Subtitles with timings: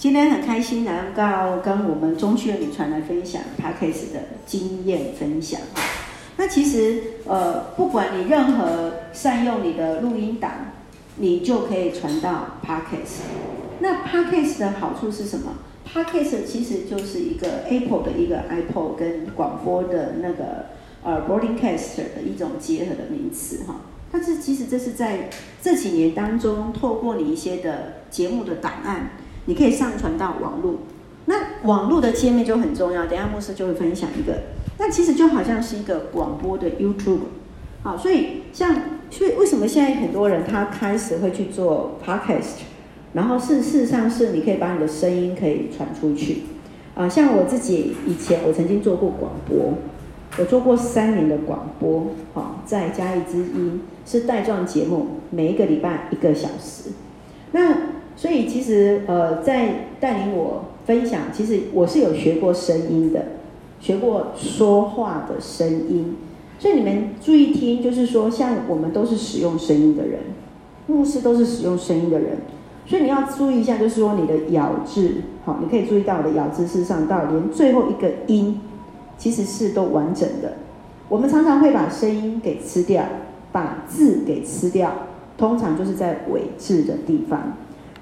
[0.00, 5.82] 今天很开心能够跟我们中区的女传来分享 Podcast 的经验分享哈。
[6.38, 10.52] 那其实呃，不管你任何善用你的录音档，
[11.16, 13.24] 你就可以传到 Podcast。
[13.80, 15.56] 那 Podcast 的好处是什么
[15.92, 20.68] ？Podcast 其实就是一个 Apple 的一个 iPod 跟广播的那个
[21.04, 23.82] 呃 Broadcaster 的一种结合的名词哈。
[24.10, 25.28] 但是其实这是在
[25.60, 29.10] 这几年当中，透过你一些的节目的档案，
[29.50, 30.76] 你可以上传到网络。
[31.26, 34.32] 那网络的界面就很重要，等下牧师就会分享一个。
[34.78, 37.18] 那其实就好像是一个广播的 YouTube。
[37.82, 38.76] 好，所以像
[39.10, 42.60] 所以为什么现在很多人他开始会去做 Podcast，
[43.14, 46.42] 然后事事实上是你可以把你的声音可以传出去。
[46.94, 49.74] 啊，像我自己以前我曾经做过广播。
[50.38, 56.90] 我做过三年的广播，好，再加一支音是带状节目，每一个礼拜一个小时。
[57.50, 57.76] 那
[58.20, 63.24] 所以其实呃，在带领我分享，其实我是有学过声音的，
[63.80, 66.18] 学过说话的声音。
[66.58, 70.18] 所以你们注意听，就是说，像我们都是使用声音的人，
[70.86, 72.36] 牧师都是使用声音的人，
[72.84, 78.60] 所以你要注意一下，就是说你的咬字，好，你可以注意到我的咬字，事实上到连最后一个音。
[79.16, 80.54] 其实是都完整的，
[81.08, 83.04] 我们常常会把声音给吃掉，
[83.52, 84.90] 把字给吃掉，
[85.36, 87.54] 通常就是在尾字的地方。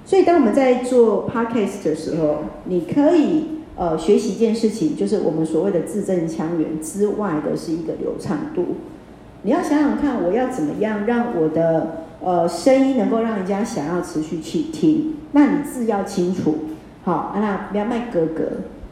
[0.09, 3.43] 所以当我们在做 podcast 的时候，你可以
[3.75, 8.65] 呃学习一件事情，就是我们所谓的字正腔圆之外的是一个流畅度。
[9.43, 15.13] 你要想想看，我要怎么样让我的呃声音能够让人家想要持续去听？
[15.33, 16.55] 那你字要清楚，
[17.03, 18.45] 好，那不要卖格格。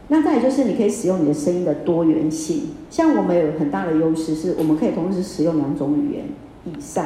[0.10, 6.26] 那再就是你可以使用你的声音的多元性，像我们有很大的优势，是我们可以同时使用两种语言
[6.66, 7.04] 以上。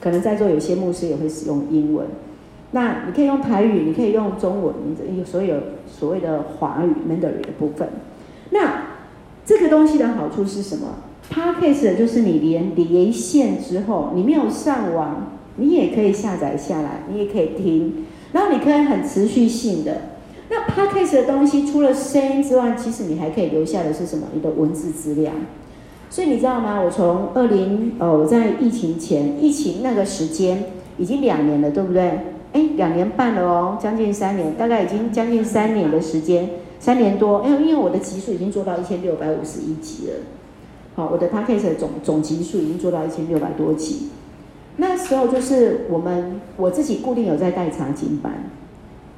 [0.00, 2.04] 可能在座有些牧师也会使用英文，
[2.72, 4.74] 那你可以用台语，你可以用中文，
[5.16, 5.56] 有所有
[5.86, 7.88] 所谓的华语 Mandarin 的部分。
[8.50, 8.84] 那
[9.44, 10.96] 这个东西的好处是什么
[11.32, 19.96] ？Podcast 就是你连连线之后，你没有上网，你也可以下载下来，你也可以听，然后你可以很持续性的。
[20.48, 24.26] 那 Podcast 的东西除了声音之外，其实你还可以留下的是什么？
[24.34, 25.32] 你的文字资料。
[26.10, 26.80] 所以你知道吗？
[26.80, 30.64] 我从二零哦，我在疫情前，疫情那个时间
[30.98, 32.18] 已经两年了，对不对？
[32.52, 37.42] 哎，两年半了哦，将近三年，大概已经将近三年的时间，三年多。
[37.44, 40.14] 因为因为我的集数已经做到一千六百五十一集了，
[40.94, 44.10] 好，我的 Podcast 的总总集数已经做到一千六百多集。
[44.76, 48.32] 那时候就是我们我自己固定有在带查经班，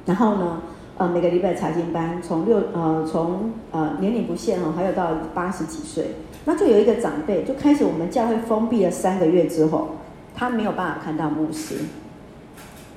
[0.05, 0.61] 然后呢？
[0.97, 6.11] 呃，每个礼拜查经班，从六呃从呃年龄不限哦，还有到八十几岁，
[6.45, 9.89] 那就有一个长辈就开始我们教会封闭了三个月之后，
[10.33, 11.75] 他没有办法看到牧师，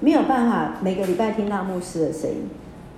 [0.01, 2.37] 没有办法每个礼拜听到牧师的声音，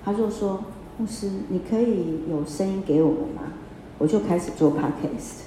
[0.05, 0.63] 他就说
[0.99, 3.43] 牧师，你可以有声音给我们吗？
[3.99, 5.45] 我就开始做 podcast，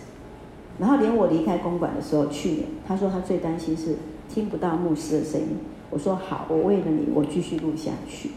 [0.79, 3.95] 然后连我离开公馆的时候，去年他说他最担心是
[4.27, 5.47] 听不到牧师的声音，
[5.89, 8.31] 我说好，我为了你，我继续录下去。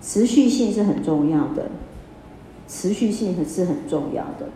[0.00, 1.68] 持续性是很重要的，
[2.68, 4.46] 持续性是很重要的。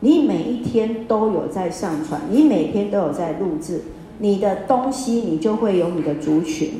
[0.00, 3.82] 你每一天都有在上传，你每天都有在录制，
[4.18, 6.70] 你的东西你就会有你的族群，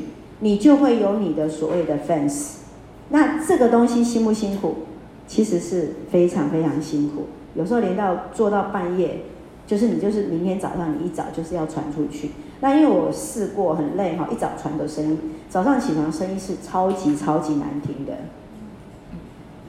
[0.41, 2.57] 你就会有你的所谓的 fans。
[3.09, 4.75] 那这个东西辛不辛苦？
[5.25, 9.21] 其实是非常非常辛苦，有时候连到做到半夜。
[9.67, 12.31] 就是你，就是明天早上你一早就是要传出去。
[12.59, 15.17] 那因为我试过很累哈，一早传的声音，
[15.49, 18.11] 早上起床声音是超级超级难听的，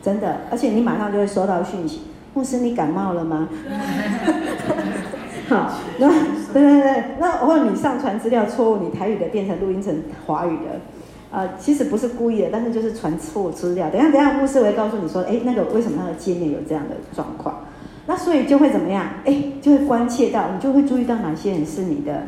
[0.02, 0.40] 真的。
[0.50, 2.00] 而且你马上就会收到讯息，
[2.34, 3.48] 牧师你感冒了吗？
[5.48, 6.08] 好，那
[6.52, 10.80] 对对对，那或者你上传资料错误，你台语的变成录音成华语的，
[11.30, 13.88] 呃，其实不是故意的，但是就是传错资料。
[13.90, 17.64] 等下等下，牧师我会告诉你说，哎，那个为什么他的界面有这样的状况？
[18.06, 19.06] 那所以就会怎么样？
[19.24, 22.24] 哎，就会关切到，你就会注意到哪些人是你的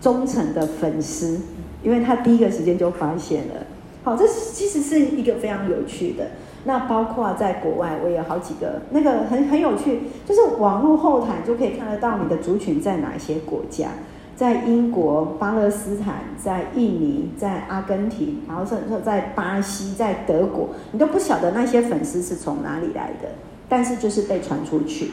[0.00, 1.40] 忠诚的粉丝，
[1.82, 3.54] 因为他第一个时间就发现了。
[4.02, 6.26] 好，这其实是一个非常有趣的。
[6.64, 13.88] 那包括在国外，我也有好几个那个很很有趣，就是网络后台就可以看得到你的族群在哪一些国家，
[14.34, 23.28] 在英国、巴勒斯坦、在印尼、在阿根廷，然后甚至在巴西、在德国，你都不晓得那些粉丝是从哪里来的。
[23.68, 25.10] 但是就是被传出去，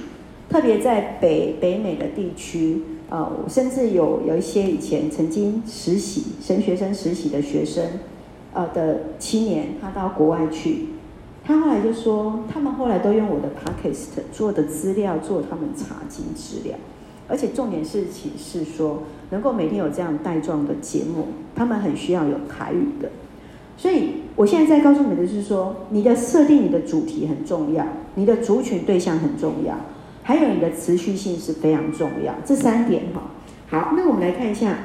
[0.50, 7.84] 特别在北北美的地区，呃，甚至有有一些以前曾经实习、神学生实习的学生，
[8.54, 10.88] 呃的青年，他到国外去，
[11.44, 16.76] 他后来就说，他们后来都用我的 Podcast 做的资料做他们查经资料，
[17.28, 23.10] 而且重点是其是说，能够每天有这样带状的节目，他们很需要有台语的，
[23.78, 24.22] 所以。
[24.38, 27.86] 我现在在告诉你的是说，你的设定、你的主题很重要，
[28.16, 29.76] 你的族群对象很重要，
[30.24, 32.34] 还有你的持续性是非常重要。
[32.46, 33.24] 这三点哈，
[33.70, 34.78] 好，那我们来看一下，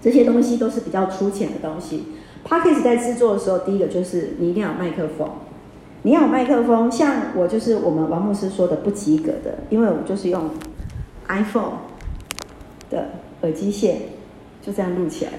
[0.00, 2.04] 这些东西都是比较粗浅的东西。
[2.48, 5.28] Podcast 在制作的时候，第一个就是你一定要有麦克风，
[6.04, 6.90] 你要麦克风。
[6.90, 10.48] 像我就是我们王牧师说的不及格的，因为我就是用
[11.28, 11.78] iPhone
[12.88, 13.08] 的
[13.40, 13.96] 耳机线
[14.62, 15.32] 就这样录起来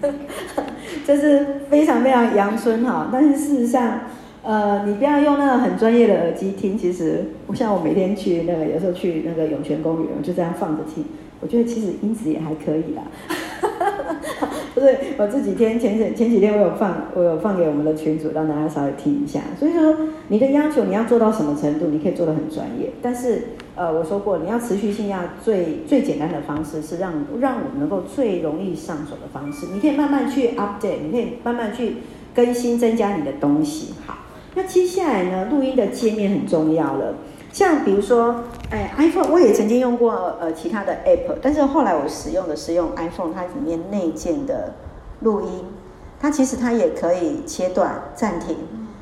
[0.00, 0.14] 的。
[1.06, 4.00] 这是非常非常阳春哈，但是事实上，
[4.42, 6.76] 呃，你不要用那个很专业的耳机听。
[6.76, 11.04] 其实，我像我每天去那个，有时候去那个涌泉公园，我就这样放着听，
[11.40, 13.02] 我觉得其实音质也还可以啦。
[14.76, 19.40] 不是，我这几天前前前几天我有放，我有放给我们的群主，让大家稍微听一下。
[19.58, 19.96] 所以说，
[20.28, 22.90] 你的要求你要做到什么程度，你可以做得很专业。
[23.00, 23.44] 但是，
[23.74, 29.68] 呃，我说过，你要持续性，要最最简单的方式是让让我们能够最容易上手的方式。
[29.72, 31.96] 你可以慢慢去 update，你可以慢慢去
[32.34, 33.94] 更新增加你的东西。
[34.04, 34.18] 好，
[34.56, 37.14] 那接下来呢，录音的界面很重要了。
[37.50, 44.74] 像比如说，哎，iPhone 我也曾经用过呃其他的 App，但是后来我使用的是用 iPhone 它里面内建的
[45.20, 45.64] 录音，
[46.20, 48.56] 它其实它也可以切断、暂停，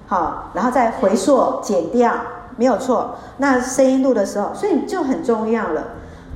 [0.07, 2.13] 好，然后再回溯、剪掉，
[2.59, 3.17] 没有错。
[3.39, 5.95] 那声音录的时候，所以就很重要了。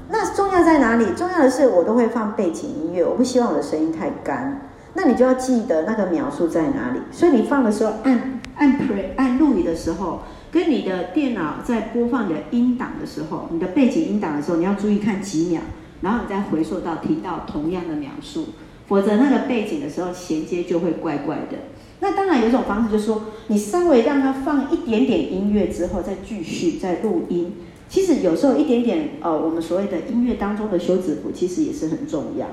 [0.08, 1.12] 那重要在哪里？
[1.14, 4.62] 重要的是我都会放背景音乐，我不希望我的声音太干。
[4.94, 7.02] 那你就要记得那个描述在哪里。
[7.12, 10.20] 所以你放的时候按按 Play 按录影的时候。
[10.50, 15.60] 跟你的电脑在播放的音档的时候，你的背景音档的时候，你要注意看几秒，
[16.00, 18.46] 然后你再回溯到听到同样的描述，
[18.86, 21.58] 否则那个背景的时候衔接就会怪怪的。
[22.00, 27.52] 那当然有一种方式就是说，你稍微让它放一点点音乐之后，再继续再录音。
[27.88, 32.46] 其实有时候一点点呃，我们所谓的音乐当中的休止符，其实也是很重要。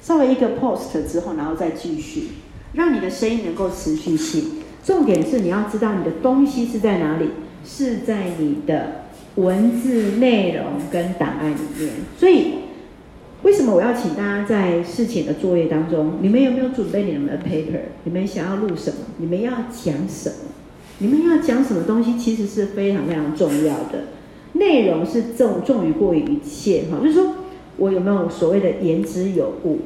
[0.00, 2.28] 稍微一个 post 之后，然后再继续，
[2.72, 4.44] 让你的声音能够持续性。
[4.86, 7.30] 重点是你要知道你的东西是在哪里，
[7.64, 11.90] 是在你的文字内容跟档案里面。
[12.16, 12.52] 所以，
[13.42, 17.80] 为什么我要请大家在事前的作业当中，你们有没有准备你们的 paper？
[18.04, 18.98] 你们想要录什么？
[19.16, 20.36] 你们要讲什么？
[20.98, 22.16] 你们要讲什么东西？
[22.16, 24.04] 其实是非常非常重要的。
[24.52, 27.34] 内容是重重于过于一切哈，就是说
[27.76, 29.80] 我有没有所谓的言之有物？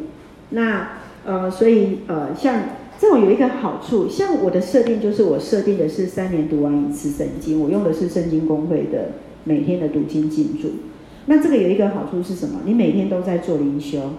[0.51, 0.89] 那
[1.25, 2.63] 呃，所以呃，像。
[3.01, 9.13] 这种有一个好处，像我的设定就是我设定的是三年读完一次圣经，我用的是圣经公会的
[9.45, 10.69] 每天的读经进度。
[11.25, 12.61] 那这个有一个好处是什么？
[12.67, 14.11] 你每天都在做灵修，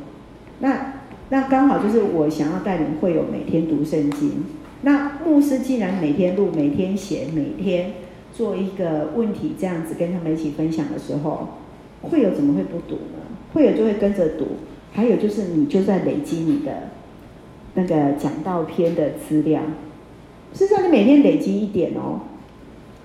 [0.62, 0.94] 那
[1.30, 4.46] 那刚好就是我想要带领会友每天读圣经。
[4.82, 7.92] 那牧师既然每天录、每天写、每天
[8.34, 11.50] 做一个问题这样子跟他们一起分享的时候，
[12.02, 13.22] 会友怎么会不读呢？
[13.54, 14.48] 会友就会跟着读。
[14.92, 16.90] 还有就是你就在累积你的。
[17.74, 19.62] 那个讲道篇的资料，
[20.54, 22.20] 事实上你每天累积一点哦，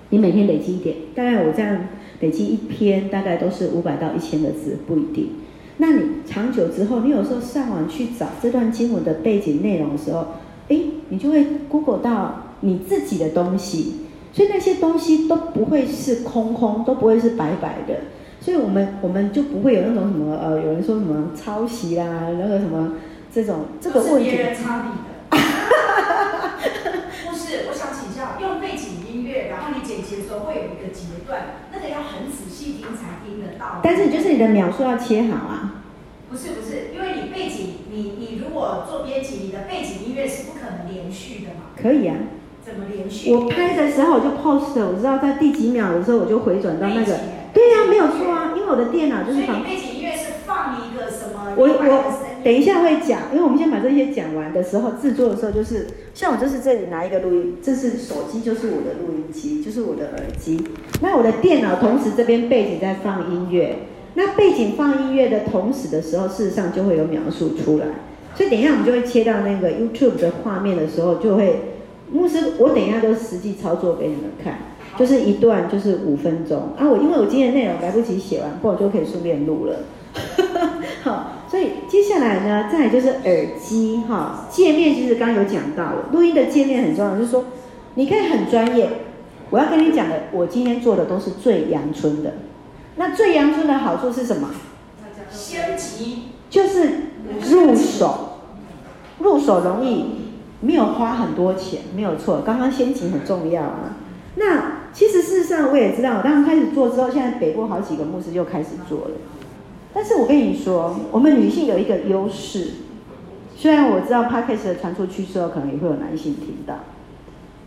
[0.09, 1.87] 你每天累积一点，大概我这样
[2.19, 5.29] 累积一篇，大概都是五百到一千个字，不一定。
[5.77, 10.25] 那你长久之后，你有时候上网去找这段经文的背景内容的时候，
[10.67, 14.01] 诶，你就会 Google 到你自己的东西，
[14.33, 17.95] 所以那些东西都不会是空空，都不会是白白的，
[18.41, 22.91] 所以我们我们就不会有那种什么呃，有人说什么抄袭啦，那个什么。
[23.37, 25.13] 这种这个问题，是别人插你的，
[27.29, 27.69] 不是？
[27.69, 33.79] 我想请教，用背景音乐，然后你剪辑的时候会有一个截断，那个要很仔细听才听得到。
[33.83, 35.83] 但是就是你的秒数要切好啊。
[36.31, 41.77] 不是不是，因为你背景，你你如果做编辑，你的背景音乐是不可能连续的嘛？
[41.79, 42.15] 可以啊。
[42.65, 43.31] 怎么连续？
[43.31, 47.19] 我拍的时候我就 post，我知道在第几秒的时候我就回转到那个。
[47.53, 49.61] 对呀、啊，没有错啊，因为我的电脑就是放。
[49.61, 51.53] 所以你背景音乐是放一个什么？
[51.57, 52.13] 我我。
[52.43, 60.63] 等一下会讲，因为我们先把这些讲完的时候，制作的时候就是，像我就是这里拿一个录音，这是手机，就是我的录音机，就是我的耳机。
[61.01, 63.79] 那我的电脑同时这边背景在放音乐，
[64.13, 67.87] 那背景放音乐的同时的时候，事实上就会有描述出来。
[68.33, 71.73] 所以等一下我们就会切到那个 YouTube 的画面的时候，就会
[72.09, 74.59] 牧师，我等一下都实际操作给你们看，
[74.97, 76.87] 就是一段就是五分钟啊。
[76.87, 79.79] 我因为我今天内容来不及写完，不然我就可以顺便录了。
[81.03, 81.33] 好。
[81.49, 87.45] 所以接下来呢，再就是耳机哈，界面其实刚刚有讲到了，录音的界面很重要，就是说
[87.95, 88.89] 你可以很专业。
[89.49, 92.33] 我要跟你讲的，我今天做的都是最阳春的。
[92.97, 94.49] 那最阳春的好处是什么？
[95.31, 96.89] 先级就是
[97.49, 98.39] 入手，
[99.19, 100.05] 入手容易，
[100.59, 102.41] 没有花很多钱，没有错。
[102.45, 103.95] 刚刚先级很重要啊。
[104.35, 109.11] 那其实事实上我也知道，我刚刚开始做之后，现在北部好几个牧师就开始做了。
[109.97, 112.67] 但是我跟你说，我们女性有一个优势，
[113.55, 116.75] 虽然我知道 Podcast 的传出去之后，可能也会有男性听到。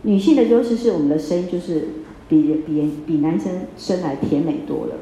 [0.03, 1.89] 女性的优势是我们的声音就是
[2.29, 4.95] 比比比男生生来甜美多了。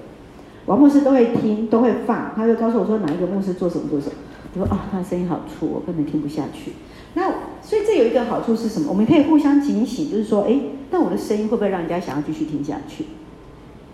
[0.66, 4.14] 王牧师都会听，都会放，他会告诉我说哪一个牧师做什么做什么。
[4.56, 6.72] 我说啊，他的声音好粗，我根本听不下去。
[7.14, 7.32] 那
[7.62, 8.88] 所以这有一个好处是什么？
[8.90, 10.60] 我们可以互相警醒，就是说，哎，
[10.90, 13.06] 那我的声音会不会让人家想要继续听下去？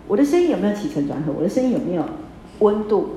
[0.08, 1.34] 我的声音有没有起承转合？
[1.36, 2.02] 我的声音有没有
[2.60, 3.08] 温度？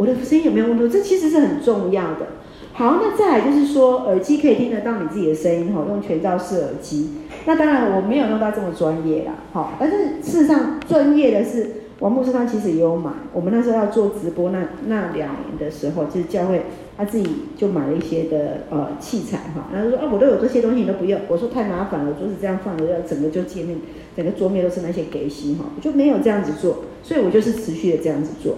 [0.00, 0.88] 我的声音有没有温度？
[0.88, 2.28] 这其实是很重要的。
[2.72, 7.18] 好，那再来就是说，耳机可以听得到你自己的声音哈，用全罩式耳机。
[7.44, 13.10] 那当然我没有用到这么专业啦，哈，但是事实上专业的是王牧师他其实也有买。
[13.34, 16.62] 我们那时候要做直播那那两年的时候，就是教会
[16.96, 17.28] 他自己
[17.58, 23.76] 就买了一些的呃器材哈，然后说啊我都有这些东西你都不用，我说太麻烦了，就是这样放着，要整个就界面
[24.16, 28.54] 整个桌面都是那些给息哈，我就没有这样子做，所以我就是持续的这样子做。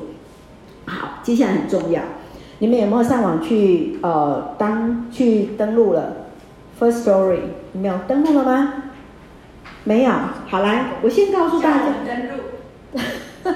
[0.87, 2.03] 好，接下来很重要。
[2.59, 6.29] 你们有没有上网去呃当去登录了
[6.79, 7.39] First Story？
[7.73, 8.75] 你没有登录了吗？
[9.85, 10.12] 没有。
[10.47, 11.85] 好来，我先告诉大家。
[12.07, 12.43] 登录。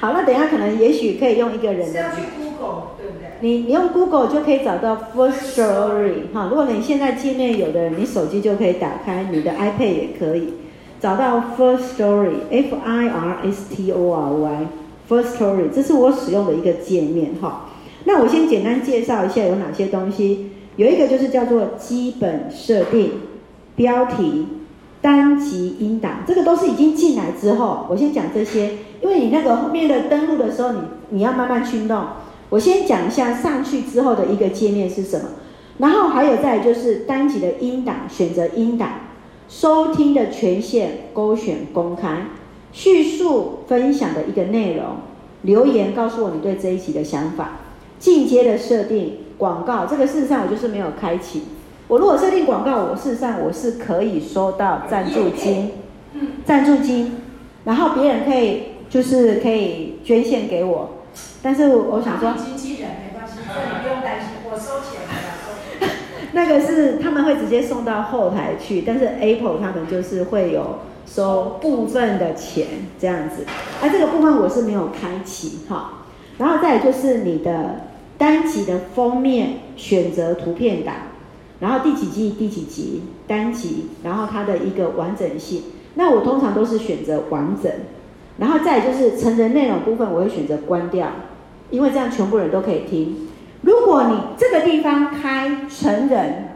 [0.00, 1.92] 好，那等一下可能也许可以用一个人的。
[1.92, 3.28] 是要去 Google 对不对？
[3.40, 6.46] 你你用 Google 就可以找到 First Story 哈。
[6.48, 10.54] 如果你现在界面有的人，你手机就可以打开，你的 iPad 也可以
[11.00, 14.66] 找到 First Story F I R S T O R Y
[15.08, 17.70] First Story，这是我使用的一个界面哈。
[18.04, 23.12] 那我先简单介绍一下有哪些东西，有一个就是叫做基本设定、
[23.76, 24.46] 标题、
[25.00, 30.78] 单集音档，这个都是已经进来之后，我先讲这些，因为你那个后面的登录的时候，你
[31.10, 32.04] 你要慢慢去弄。
[32.50, 35.26] 我先讲一下上去之后的一个界面是什么，
[35.78, 38.90] 然后还有再就是单集的音档，选择音档，
[39.48, 42.26] 收听的权限勾选公开，
[42.74, 44.96] 叙述分享的一个内容，
[45.42, 47.52] 留言告诉我你对这一集的想法。
[48.00, 51.44] 进阶的设定广告，这个事实上我就是没有开启。
[51.86, 55.70] 我如果设定广告，我事实上我是可以收到赞助金，
[56.44, 57.12] 赞助金，
[57.64, 60.90] 然后别人可以就是可以捐献给我。
[61.40, 65.88] 但是我想说，经纪人没关系，你不用担心，我收钱的。
[66.32, 70.80] 那个是他们会直接送到后台去，但是 Apple 他们就是会有
[71.14, 72.66] 收部分的钱
[72.98, 73.44] 这样子。
[73.80, 76.04] 而这个部分我是没有开启哈。
[76.38, 77.82] 然后再来就是你的
[78.18, 80.94] 单集的封面选择图片档，
[81.60, 85.62] 然后第几季第几集单集，然后它的一个完整性。
[85.94, 87.70] 那我通常都是选择完整，
[88.38, 91.08] 然后再来就是成人内容部分，我会选择关掉，
[91.70, 93.28] 因为这样全部人都可以听。
[93.62, 96.48] 如果你这个地方开成人，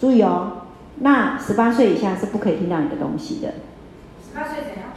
[0.00, 0.62] 注意哦，
[1.00, 3.52] 那十八岁以下是不可以听到你的东西的。
[4.34, 4.90] 十八岁怎样？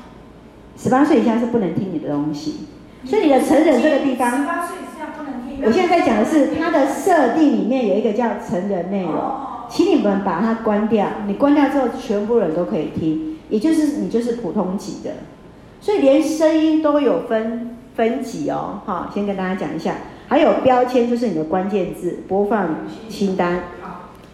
[0.75, 2.65] 十八岁以下是不能听你的东西。
[3.05, 4.47] 所以你的成人这个地方，
[5.63, 9.13] 我现在在讲的是它的设定里面有一个叫成人内容，
[9.69, 11.07] 请你们把它关掉。
[11.27, 15.11] 你关掉之后，全部人都可以听，也就是你就是普通级的。
[15.79, 19.97] 所以连声音都有分分级哦，哈，先跟大家讲一下。
[20.27, 23.61] 还有标签就是你的关键字播放清单。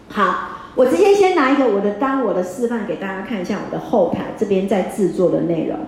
[0.08, 5.78] 好，我直接先拿一个我的当我的示范给大家看一下，我的后台这边在制作的内容。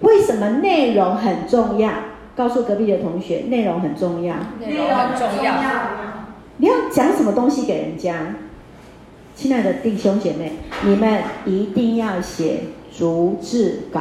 [0.00, 1.90] 为什么内容很重要？
[2.36, 4.36] 告诉隔壁的同学，内容很重要。
[4.58, 5.54] 内容很重要。
[6.56, 8.14] 你要讲什么东西给人家？
[9.36, 10.52] 亲爱的弟兄姐妹，
[10.84, 12.60] 你们一定要写
[12.96, 14.00] 逐字稿。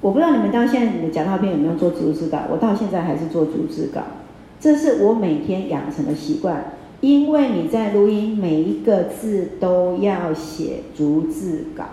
[0.00, 2.38] 我不知道你们到现在你的讲道片有没有做逐字稿？
[2.50, 4.00] 我到现在还是做逐字稿，
[4.60, 6.72] 这是我每天养成的习惯。
[7.00, 11.84] 因为你在录音，每一个字都要写逐字稿。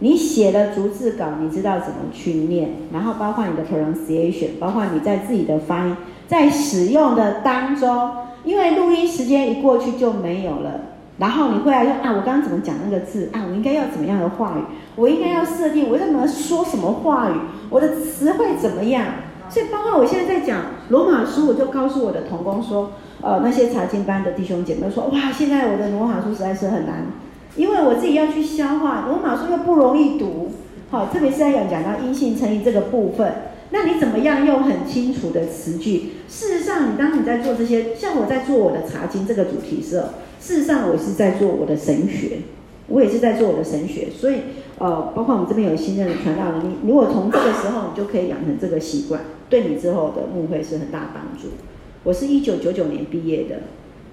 [0.00, 8.10] 你写了逐字稿，你知道怎么去念，然后包括你的 pronunciation，包括你在自己的发音，在使用的当中，
[8.42, 10.80] 因为录音时间一过去就没有了，
[11.18, 13.30] 然后你会来说啊，我刚刚怎么讲那个字？
[13.32, 14.62] 啊，我应该要怎么样的话语，
[14.96, 17.34] 我应该要设定，我怎么说什么话语，
[17.70, 19.06] 我的词汇怎么样，
[19.48, 22.90] 所以包括我现在在讲罗马书，我就告诉我的同工说，
[23.22, 27.06] 呃，那些查经班的弟兄姐妹说，哇，现在我的罗马书实在是很难。
[27.54, 30.52] 因为我自己要去消化，罗马书又不容易读，
[30.90, 33.32] 好，特别是在讲讲到因信称义这个部分，
[33.70, 36.14] 那你怎么样用很清楚的词句？
[36.28, 40.06] 事实上，你当你在做这些，像我在做我的查经这个主题时候，
[40.40, 42.38] 事实上我是在做我的神学，
[42.88, 44.36] 我也是在做我的神学，所以
[44.78, 51.48] 呃，包括我们这边有新任的传道人，你如果从这个时候你就可以养成这个习惯，对你之后的牧会是很大帮助。
[52.04, 53.60] 我是一九九九年毕业的，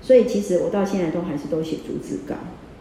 [0.01, 2.36] 所以其实我到现在都还是都写逐字稿，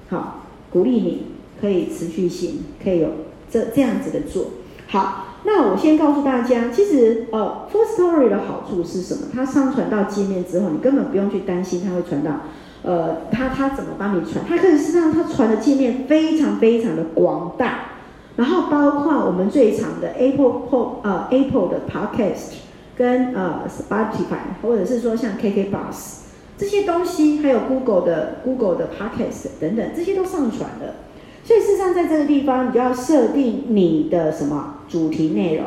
[0.09, 0.45] 好。
[0.71, 1.23] 鼓励你
[1.59, 3.09] 可以持续性，可以有
[3.51, 4.49] 这这样子的做。
[4.87, 9.29] 好，那我先告诉大家，其实呃，Firstory 的好处是什么？
[9.33, 12.41] 它上传到界面之后，你根本不用去担心它会传到，
[12.83, 14.45] 呃，它它怎么帮你传？
[14.47, 17.93] 它可以是让它传的界面非常非常的广大，
[18.37, 22.57] 然后包括我们最长的 Apple Po 呃 Apple 的 Podcast
[22.99, 26.17] 跟呃 Spotify，或者是说像 KK Bus
[26.59, 30.97] 这些东西，还有 Google 的 Google 的 Podcast 等等，这些都上传了。
[31.45, 35.65] 所以事实上，在这个地方，你就要设定你的什么主题内容，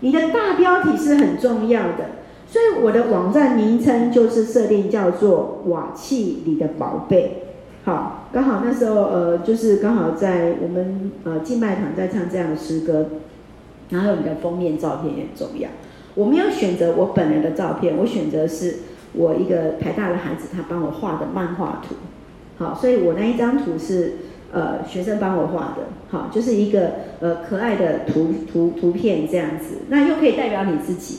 [0.00, 2.16] 你的大标题是很重要的。
[2.48, 7.42] 所以我的网站名称就是设定叫做“瓦器里的宝贝”。
[7.84, 13.06] 好，刚好那时候呃，就是刚好在我们呃敬拜堂在唱这样的诗歌，
[13.90, 15.68] 然后你的封面照片也很重要。
[16.18, 18.78] 我没有选择我本人的照片，我选择是
[19.12, 21.94] 我一个台大的孩子他帮我画的漫画图。
[22.58, 24.16] 好，所以我那一张图是。
[24.50, 31.18] 呃，学生帮我画的，好，就是一个呃可爱的图图图片这样子，那又可以代表你自己，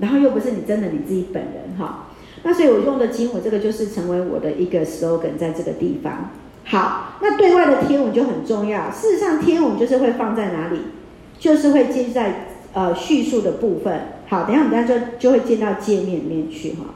[0.00, 2.08] 然后又不是你真的你自己本人哈，
[2.42, 6.30] 那所以我用的经文这个就是成为我的一个 slogan 在这个地方。
[6.64, 10.80] 好，那对外的贴文就很重要，事实上贴文就是会放在哪里，
[11.38, 14.00] 就是会接在呃叙述的部分。
[14.28, 16.86] 好，等下我们大家就就会进到界面里面去哈，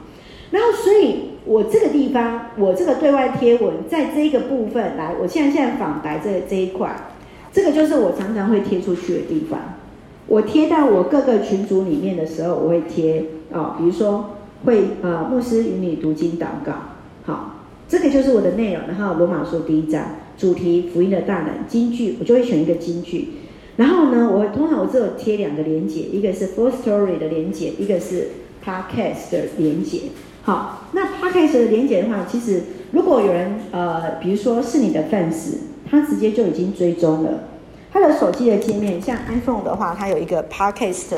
[0.51, 1.29] 然后所以。
[1.45, 6.95] 我这个地方，我这个对外贴文，在这个部分来，我现在现在访白这这一块，
[7.51, 9.59] 这个就是我常常会贴出去的地方。
[10.27, 16.73] 我贴到我各个群组里面的时候，我会贴哦，比如说会呃牧师与你读经祷告，
[17.25, 17.55] 好，
[17.87, 18.83] 这个就是我的内容。
[18.87, 20.03] 然后罗马书第一章
[20.37, 23.29] 主题福音的大能金句，我就会选一个金句。
[23.79, 28.27] 然后呢，我通常我只有贴两个连结，一个是 Firstory 的连结，一个是
[28.61, 30.01] Podcast 的连结。
[30.43, 35.53] 好，那 Podcast 的连结的话，其实如果有人呃，比如说是你的 fans，
[35.89, 37.45] 他直接就已经追踪了。
[37.93, 41.11] 他的手机的界面，像 iPhone 的话，它有一个 Podcast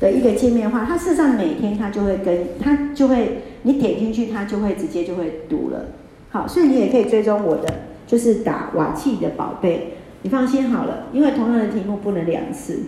[0.00, 5.86] 的一个界面的话，它事实上每天它就会跟它就会，你点进去，它就会直接就会读了。
[6.30, 7.72] 好，所以你也可以追踪我的，
[8.08, 9.97] 就是打瓦器的宝贝，
[10.28, 12.80] 你放心好了，因为同样的题目不能两次，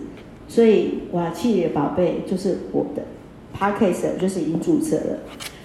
[0.47, 3.01] 所以瓦器的宝贝就是我的
[3.57, 5.17] Podcast，就是已经注册了。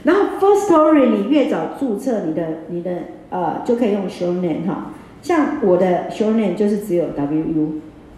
[0.05, 2.90] 然后 first story 你越早注册，你的你的
[3.29, 7.72] 呃就可以用 Show Name 哈，像我的 Show Name 就是只有 WU，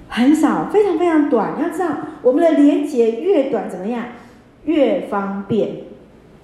[0.09, 1.61] 很少，非常非常短。
[1.61, 4.05] 要知道，我们的连结越短怎么样？
[4.67, 5.71] 越方便，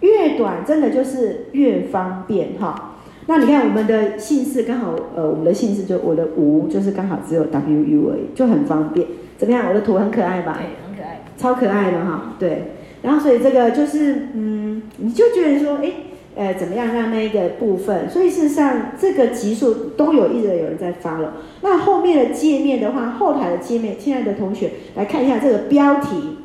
[0.00, 2.93] 越短真的就是越方便哈。
[3.26, 9.06] 那你看我们的姓氏刚好呃，我们的姓氏就我的吴就是刚好只有 WU 而已，就很方便。
[9.38, 9.66] 怎么样？
[9.68, 10.58] 我的图很可爱吧？
[10.60, 12.34] 对，很可爱，超可爱的哈。
[12.38, 12.64] 对。
[13.02, 15.92] 然后，所以这个就是，嗯，你就觉得说，哎，
[16.36, 18.08] 呃，怎么样让那一个部分？
[18.08, 21.34] 所以事实上，这个级数都有一直有人在发了。
[21.62, 26.38] 那后面的界面的话，后台的界面，亲爱的同学来看一下这个标题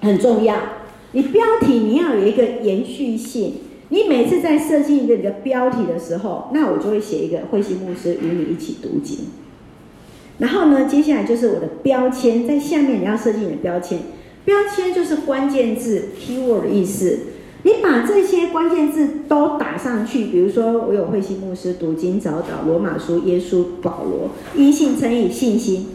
[0.00, 0.56] 很重要。
[1.12, 3.54] 你标题你要有一个延续性。
[3.90, 9.28] 你每次在设计一个你的标题的时候，那我就会写一个慧心牧师与你一起读经。
[10.38, 13.98] 然后呢，接下来就是我的标签，在下面你要设计你的标签。
[14.44, 17.18] 标签就是关键字 keyword 的意思，
[17.64, 25.88] 你把这些关键字都打上去，比如说我有慧心牧师读经早祷罗马书耶稣保罗因信称义信心，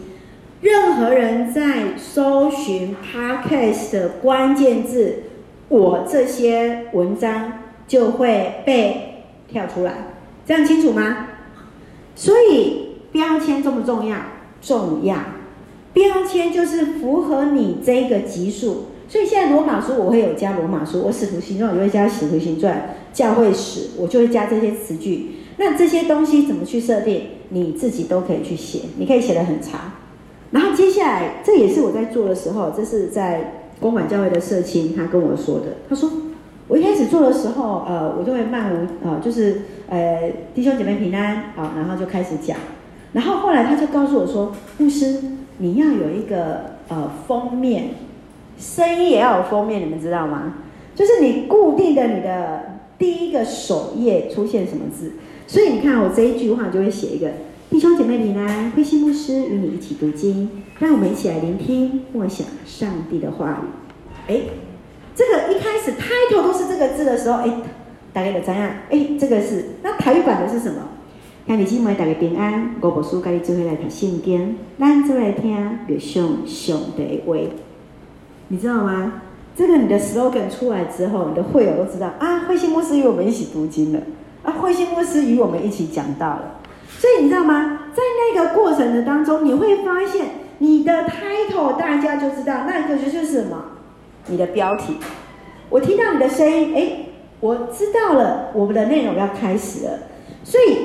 [0.60, 5.22] 任何人在搜寻 podcast 的关键字，
[5.68, 9.92] 我这些文章就会被跳出来，
[10.46, 11.28] 这样清楚吗？
[12.16, 14.16] 所以标签重不重要？
[14.62, 15.16] 重要。
[15.92, 25.36] 标签就是符合你这个级数，所以现在罗马书我会有加罗马书，我使徒行传我就会加使徒行传，教会史我就会加这些词句。
[25.56, 29.92] 那这些东西怎么去设定，你自己都可以去写，你可以写得很长。
[30.50, 35.76] 然后接下来，这也是我在做的时候，这是在公馆教会的社青他跟我说的。
[35.88, 36.10] 他说
[36.68, 42.56] 我一开始做的时候，呃，我就会漫无啊、呃，就是呃弟兄姐妹平安啊，然后就开始讲。
[43.12, 45.20] 然后后来他就告诉我说，牧师。
[45.58, 47.90] 你要有一个呃封面，
[48.58, 50.54] 声音也要有封面，你们知道吗？
[50.96, 55.12] 就是你固定的你的第一个首页出现什么字，
[55.46, 57.30] 所以你看我这一句话就会写一个
[57.70, 64.32] 弟兄姐妹平安，慧馨牧师与你一起读经，让我们一起来聆听默想上帝的话语。
[64.32, 64.40] 哎，
[65.14, 67.50] 这个一始开头都是这个字的时候，哎，
[68.12, 70.80] 大家就知道，哎，这个是那台语版的是什么？
[71.46, 77.36] 看你今晚大家平安，我无事跟你做伙来读圣经，咱做来听月上上帝话，
[78.48, 79.20] 你知道吗？
[79.54, 84.00] 这个你的 slogan 出来之后，你的会友都知道啊，慧馨牧师与我们一起读经了，
[84.42, 86.60] 啊，慧馨牧师与我们一起讲道了。
[86.98, 87.80] 所以你知道吗？
[87.92, 88.02] 在
[88.34, 90.26] 那个过程的当中，你会发现
[90.58, 93.64] 你的 title 大家就知道，那个就是什么？
[94.28, 94.96] 你的标题。
[95.74, 96.88] 我听到你的声音，哎，
[97.40, 99.90] 我知道了，我们的内容要开始了。
[100.44, 100.76] 所以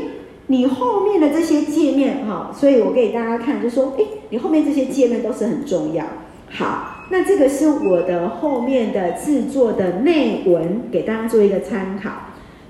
[0.48, 6.04] 你后面的这些界面，哈，所以我给大家看，就说，哎，你后面这些界面都是很重要。
[6.50, 12.10] 好，那这个是我的后面的制作的内文，给大家做一个参考。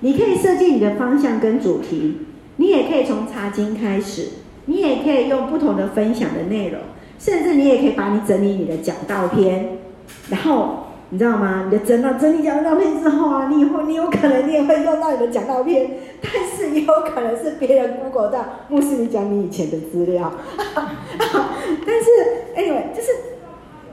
[0.00, 2.18] 你可以设计你的方向跟主题，
[2.56, 4.28] 你也可以从查经开始，
[4.66, 6.80] 你也可以用不同的分享的内容，
[7.18, 9.78] 甚至你也可以把你整理你的讲道篇，
[10.28, 10.89] 然后。
[11.12, 11.64] 你知道吗？
[11.64, 15.90] 你的真到整理讲道片之后啊，你以后你有可能你也会用到你的讲道片，
[16.22, 20.32] 但是也有可能是别人 Google 到牧师你讲你以前的资料，
[20.78, 22.10] 但是
[22.54, 23.08] anyway 就是，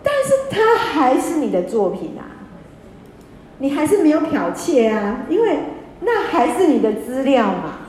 [0.04, 2.46] 但是它还是你的作品啊，
[3.58, 5.58] 你还是没有剽窃啊，因为
[6.02, 7.80] 那还是你的资料嘛，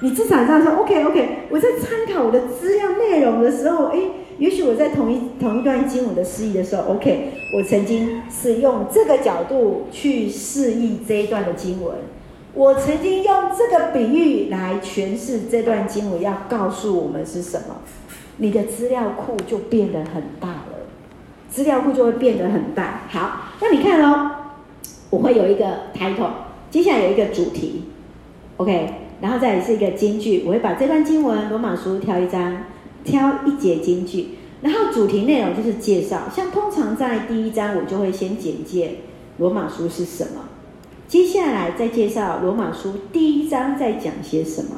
[0.00, 3.98] 你至少这样说 OK OK，我在参考我的资料内容的时候，哎。
[4.42, 11.94] 也许我在同一同一段经文的释义的时候，OK，我曾经是用这个角度去释义这一段的经文，
[12.52, 17.76] 我曾经用这个比喻来诠释这段经文要告诉我们是什么，
[18.38, 20.88] 你的资料库就变得很大了，
[21.48, 23.02] 资料库就会变得很大。
[23.10, 24.28] 好，那你看哦，
[25.10, 25.64] 我会有一个
[25.96, 26.30] title，
[26.68, 27.84] 接下来有一个主题
[28.56, 28.88] ，OK，
[29.20, 32.64] 然后再是一个金句，我会把这段经文罗马书挑一张。
[33.04, 34.28] 挑一节金句，
[34.62, 36.22] 然后主题内容就是介绍。
[36.34, 38.96] 像通常在第一章，我就会先简介
[39.38, 40.44] 罗马书是什么，
[41.08, 44.76] 接下来再介绍罗马书第一章在讲些什么，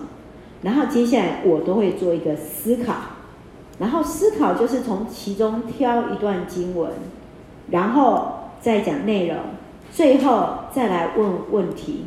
[0.62, 2.94] 然后接下来我都会做一个思考，
[3.78, 6.90] 然后思考就是从其中挑一段经文，
[7.70, 9.37] 然后再讲内容，
[9.92, 12.06] 最后再来问问题。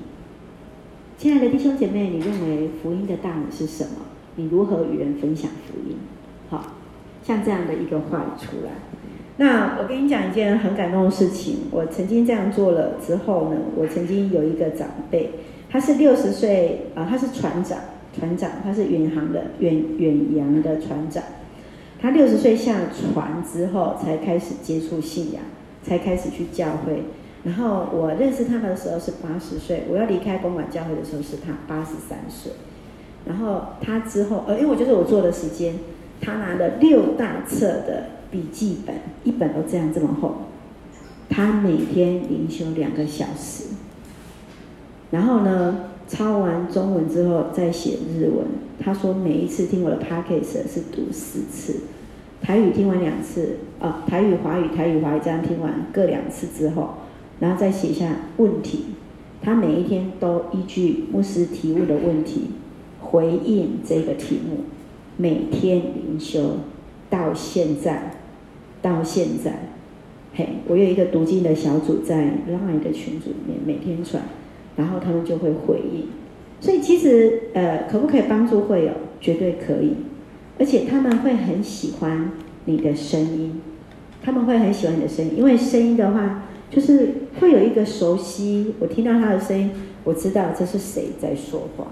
[1.18, 4.07] 亲爱的弟兄姐妹，你认为福音的大门是什么？
[4.38, 5.98] 你如何与人分享福音？
[6.48, 6.64] 好，
[7.24, 8.72] 像这样的一个话语出来。
[9.38, 11.62] 那我跟你讲一件很感动的事情。
[11.72, 15.32] 我曾经这样做了之后呢，我曾经有一个长辈，
[15.70, 17.80] 他是六十岁啊，他是船长，
[18.14, 21.24] 船长，他是远航的远远洋的船长。
[22.00, 25.42] 他六十岁下船之后，才开始接触信仰，
[25.82, 27.04] 才开始去教会。
[27.44, 32.52] 然后我认识他的时候是八十岁，我要离开公馆教会的时候是他八十三岁。
[33.28, 35.76] 然后他之后，呃，因为我就是我做的时间，
[36.22, 40.36] 他拿了六大册的笔记本，一本都这样这么厚。
[41.30, 43.66] 他每天灵修两个小时，
[45.12, 48.46] 然后呢，抄完中文之后再写日文。
[48.80, 51.82] 他说每一次听我的 podcast 是读四次，
[52.42, 56.92] 台语听完两次，啊，台语、华语、台语、华语这样听完各两次之后，
[57.42, 58.86] 然后再写下问题。
[59.42, 62.52] 他每一天都依据牧师提问的问题。
[63.10, 64.66] 回应这个题目，
[65.16, 66.58] 每天灵修
[67.10, 68.18] 到现在，
[68.82, 69.70] 到现在，
[70.36, 74.24] 嘿，我有一个读经的小组在 Line 的群组里面，每天传，
[74.76, 76.08] 然后他们就会回应。
[76.60, 78.92] 所以其实，呃，可不可以帮助会友？
[79.22, 79.94] 绝对可以，
[80.60, 82.32] 而且他们会很喜欢
[82.66, 83.62] 你的声音，
[84.22, 89.72] 他们会很喜欢你的声音，因为声音的话，就是会有一个熟悉，我听到他的声音，
[90.04, 91.88] 我知道这是谁在说话。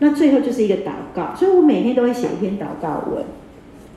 [0.00, 3.24] 那最后就是一个祷告，所以我每天都会写一篇祷告文，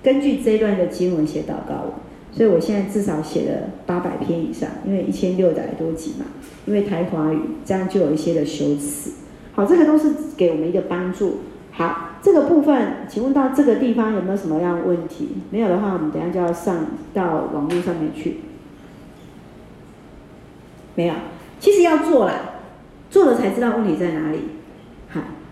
[0.03, 1.93] 根据这一段的经文写祷告文。
[2.29, 6.25] 所以我现在至少写了八百篇以上，因为一千六百多集嘛，
[6.67, 9.13] 因为台华语这样就有一些的修辞。
[9.53, 11.37] 好，这个都是给我们一个帮助。
[11.71, 15.29] 好，这个部分，请问到这个地方有没有什么样的问题？
[15.49, 18.41] 没有的话，我们等下就要上到网络上面去。
[20.93, 21.13] 没有，
[21.59, 22.61] 其实要做了，
[23.09, 24.39] 做了才知道问题在哪里。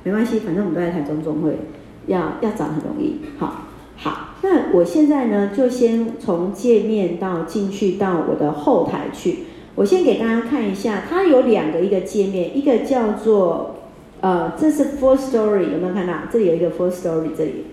[0.05, 1.57] 没关系，反正我们都在台中总会，
[2.05, 3.21] 要要找很容易。
[3.39, 3.63] 好，
[3.97, 9.39] 好，那我现在呢，就先从界面到进去到我的后台去。
[9.73, 13.77] 我先给大家看一下，它有两个一个界面，一个叫做
[14.21, 16.13] 呃，这是 Full Story，有没有看到？
[16.31, 17.65] 这里有一个 Full Story，这里，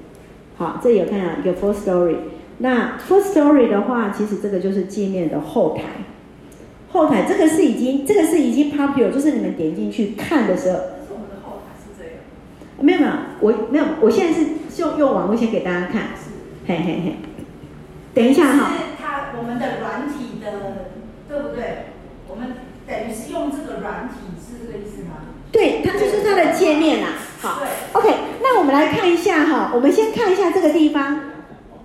[0.56, 2.16] 好，这里有看到一个 Full Story。
[2.58, 5.82] 那 Full Story 的话，其实这个就是界面的后台。
[6.92, 10.78] 后台这个是已经，这个是已经 popular，就是你们点进去看的时候。
[12.82, 14.44] 没有没有，我没有，我现在是
[14.82, 16.08] 用用网络先给大家看，
[16.66, 17.16] 嘿嘿嘿。
[18.12, 18.72] 等一下哈。
[18.72, 20.88] 是它我们的软体的，
[21.28, 21.86] 对不对？
[22.28, 22.54] 我们
[22.86, 25.30] 等于是用这个软体，是这个意思吗？
[25.52, 27.10] 对，它就是它的界面啦。
[27.40, 27.60] 好。
[27.60, 27.68] 对。
[27.92, 31.20] OK，那我们来看一下哈，我们先看一下这个地方，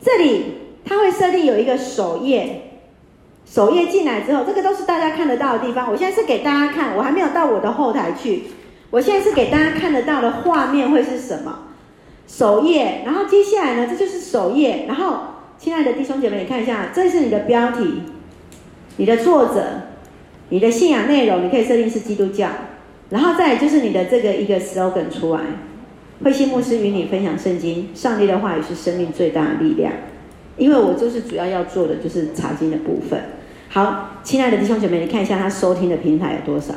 [0.01, 2.79] 这里它会设定有一个首页，
[3.45, 5.91] 首页进来之后，这个都是大家看得到的地方。
[5.91, 8.43] 我现在是给大家看，我还没有到我的后台去。
[8.89, 11.60] 我现在是给大家看得到的画面会是什么？
[12.28, 15.19] 首页，然后接下来呢，这就是首页，然后
[15.58, 18.04] 亲爱的弟兄姐妹，你看一下，这是你的标题，
[18.97, 19.63] 你的作者，
[20.50, 22.50] 你的信仰内容，你可以设定是基督教，
[23.10, 25.41] 然后再就是你的这个一个 slogan 出来，
[26.23, 29.91] 慧心牧师与你分享圣经，上帝的话语是生命最大的力量。
[30.58, 33.21] 因为我就是主要要做的就是查经的部分。
[33.69, 36.73] 好，亲爱的弟兄姐妹，你看一下他收听的平台有多少？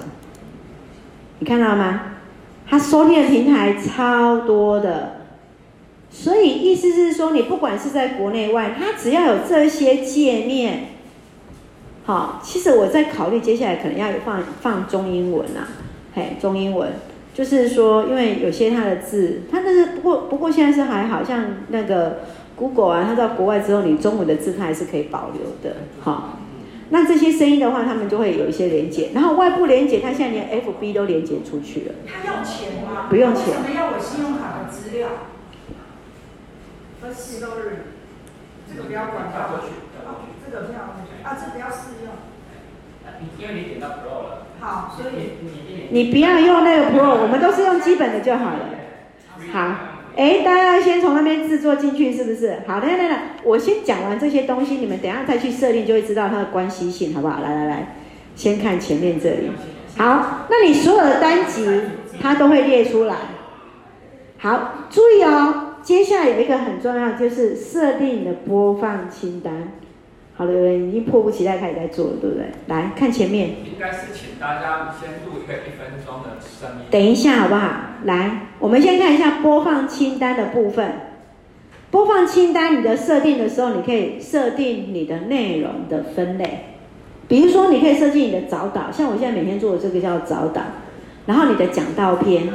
[1.41, 2.03] 你看到了吗？
[2.69, 5.23] 他收听的平台超多的，
[6.09, 10.91] 所以意思是说，你不管是在国内外，他只要有这些界面，
[12.05, 15.67] 好，其实我在考虑接下来可能要放放中英文啊，
[16.15, 16.93] 嘿，中英文，
[17.35, 22.21] 就是说，因为有些他的字，他那是不过不过现在是还好像那个
[22.55, 26.39] Google 啊，他到国外之后，你中文的字他还是可以保留的，好。
[26.91, 31.95] 那这些声音的话，他们就会有一些连接，然后外部连接，他现在连 FB 都连接出去了。
[32.05, 33.07] 他要钱吗？
[33.09, 33.47] 不用钱。
[33.47, 35.09] 为什么要我信用卡的资料？
[38.69, 39.49] 这个不要管它。
[39.49, 39.67] 过去，
[40.45, 40.79] 这个不要
[41.25, 42.11] 啊，这不要试用。
[43.39, 44.47] 因为你点到 Pro 了。
[44.61, 45.13] 好，所以
[45.91, 48.69] 你不要用那个 Pro，我们都是用基本的就好了。
[49.53, 49.75] 好。
[50.21, 52.59] 哎，大家要先从那边制作进去，是不是？
[52.67, 57.41] 好，来来来，我先讲完这些东西，你们等下再去设定，就会知道它的关系性，好不好？
[57.41, 57.97] 来来来，
[58.37, 59.51] 先看前面这里。
[59.97, 61.67] 好，那你所有的单集，
[62.21, 63.17] 它都会列出来。
[64.37, 69.73] 好，注意哦，接下来有一个很重要，就是设定你的播放清单。
[70.41, 72.47] 好的，有人已经迫不及待开始在做了，对不对？
[72.69, 73.51] 来看前面。
[73.51, 76.87] 应该是请大家先录一个一分钟的声音。
[76.91, 77.69] 等一下，好不好？
[78.05, 80.93] 来，我们先看一下播放清单的部分。
[81.91, 86.61] 播放清单，你的设定的时候，你可以设定你的内容的分类。
[87.29, 90.63] 比如说，你可以设计你的早祷，像我现在每天做的这个叫早祷。
[91.27, 92.49] 然后你的讲道篇，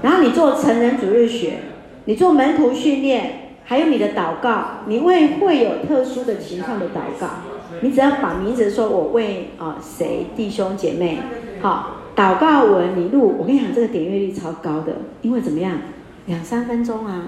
[0.00, 1.58] 然后你做成人主日学，
[2.06, 3.47] 你做门徒训练。
[3.68, 7.28] 还有你的祷告，你为会有特殊的情况的祷告，
[7.82, 11.18] 你只要把名字说，我为啊谁弟兄姐妹，
[11.60, 15.74] 好，祷告文你录，我跟你讲这个点阅率超高的，因为怎么样，
[16.24, 17.24] 两三分钟啊，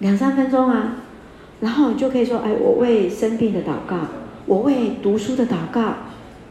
[0.00, 0.96] 两三分钟啊，
[1.60, 3.96] 然后你就可以说，哎，我为生病的祷告，
[4.44, 5.94] 我为读书的祷告，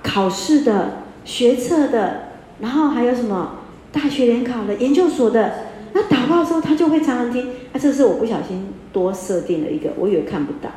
[0.01, 3.57] 考试的、学测的，然后还有什么
[3.91, 5.51] 大学联考的、研究所的。
[5.93, 7.51] 那祷告的时候，他就会常常听。
[7.71, 10.69] 那、啊、这是我不小心多设定了一个，我以为看不到。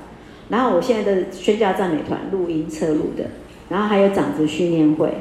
[0.48, 3.24] 然后我现在的宣教赞美团录音侧录的，
[3.70, 5.14] 然后还有长子训练会，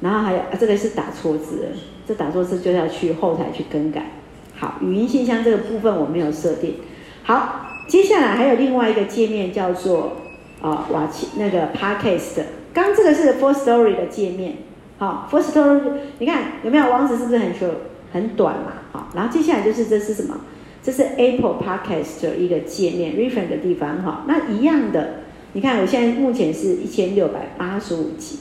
[0.00, 1.68] 然后还有啊，这个是打错字，
[2.08, 4.12] 这打错字就要去后台去更改。
[4.56, 6.76] 好，语音信箱这个部分我没有设定。
[7.24, 10.16] 好，接下来还有另外一个界面叫做
[10.62, 12.42] 啊瓦奇那个 Podcast。
[12.72, 14.54] 刚这个是 Firstory 的界面。
[14.96, 15.80] 好，Firstory，
[16.20, 17.74] 你看有没有网址是不是很 short？
[18.12, 20.40] 很短嘛，好，然后接下来就是这是什么？
[20.82, 24.24] 这是 Apple Podcast 的一个界面，reference 的地方哈。
[24.26, 25.20] 那一样的，
[25.52, 28.38] 你看我现在目前是一千六百八十五集，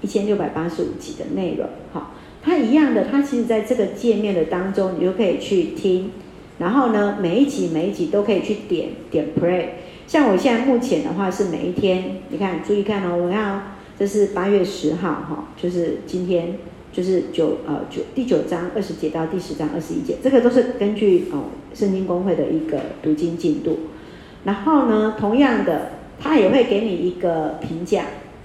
[0.00, 6.10] 一千六百八十五集的内容，好，它一样的，它其实在这个界面的当中，你就可以去听，
[6.58, 9.66] 然后呢，每一集每一集都可以去点点 play。
[10.08, 13.62] 像我现在目前的话是每一天，你看注意看哦，我看哦，
[13.96, 16.54] 这是八月十号哈，就是今天。
[16.94, 23.80] 就是九呃九第九章二十节到第十章二十一节，这个都是根据哦圣经公会的一个读经进度。
[24.44, 28.04] 然后呢，同样的，他也会给你一个评价，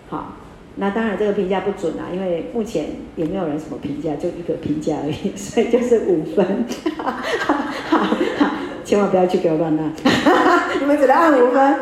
[0.09, 0.37] 好，
[0.77, 2.85] 那当然这个评价不准啊，因为目前
[3.15, 6.65] 也没有人什么评价，就一个评价而已， 所以就是五分。
[6.97, 7.11] 好，
[7.89, 8.15] 好，
[8.83, 9.93] 千万不要去给我乱按，
[10.81, 11.75] 你们只能按五分。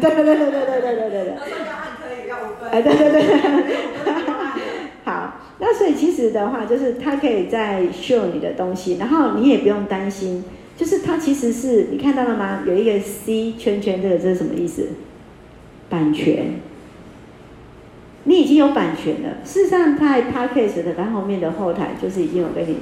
[0.00, 1.26] 对对对对对对对对对。
[1.30, 2.68] 要按可以要五分。
[2.70, 3.24] 哎，对对对。
[5.80, 10.44] 所以其实的话，就是它可以在 show 你的东西，然后你也不用担心，
[10.76, 12.62] 就是它其实是你看到了吗？
[12.66, 14.88] 有一个 C 圈圈，这个这是什么意思？
[15.88, 16.56] 版权，
[18.24, 19.38] 你已经有版权了。
[19.42, 22.76] 事实上，在 Podcast 的它后面的后台就是已经有给你，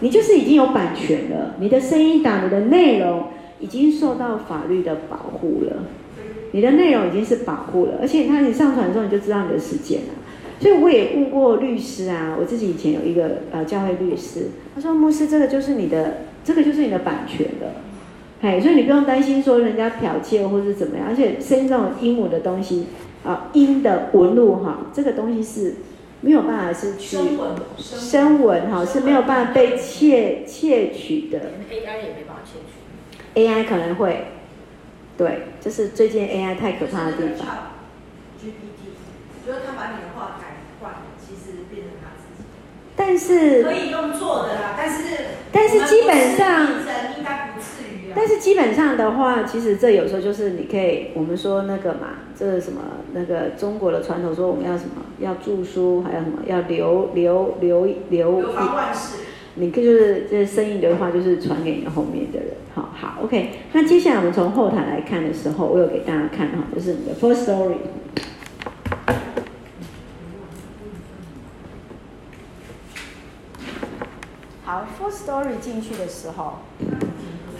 [0.00, 1.56] 你就是已经有版权了。
[1.60, 3.24] 你的声音档、你的内容
[3.60, 5.84] 已经受到法律的保护了，
[6.52, 10.14] 你的内容已经是保护了，而且它你上传之后你就知道你的时间了。
[10.60, 17.76] 所以我也问过律师啊，我自己以前有一个呃教会律师，他说牧师，这个就是你的，这个就是你的版权的，
[18.42, 22.88] 嘿，所以你不用担心说人家剽窃或是怎么样，而且声音这种英文的东西
[23.24, 25.76] 啊，音的纹路哈，这个东西是
[26.20, 27.16] 没有办法是去
[27.78, 31.38] 声纹哈，是没有办法被窃窃取的
[31.70, 34.26] ，AI 也没办法窃取，AI 可能会，
[35.16, 37.46] 对，就是最近 AI 太可怕的地方。
[38.38, 40.49] GPT，就是他把你的话改。
[43.02, 45.16] 但是可以用做的啦，但是
[45.50, 46.66] 但是基本上
[47.16, 52.82] 应该不至于但是基本上的话，其实这有时候就是你可以，我们说那个嘛，这是什么
[53.14, 58.40] 那个中国的传统说我们要什么，要著书，还有什么要留留留留。
[58.40, 59.16] 流芳万世。
[59.54, 62.50] 你可就是这生意的话，就是传给你的后面的人。
[62.74, 63.50] 好好，OK。
[63.72, 67.76] 那接下来我们从后台来看的时候，我有给大家看哈，就是你的 first story。
[74.70, 76.60] 好，first story 进去的时候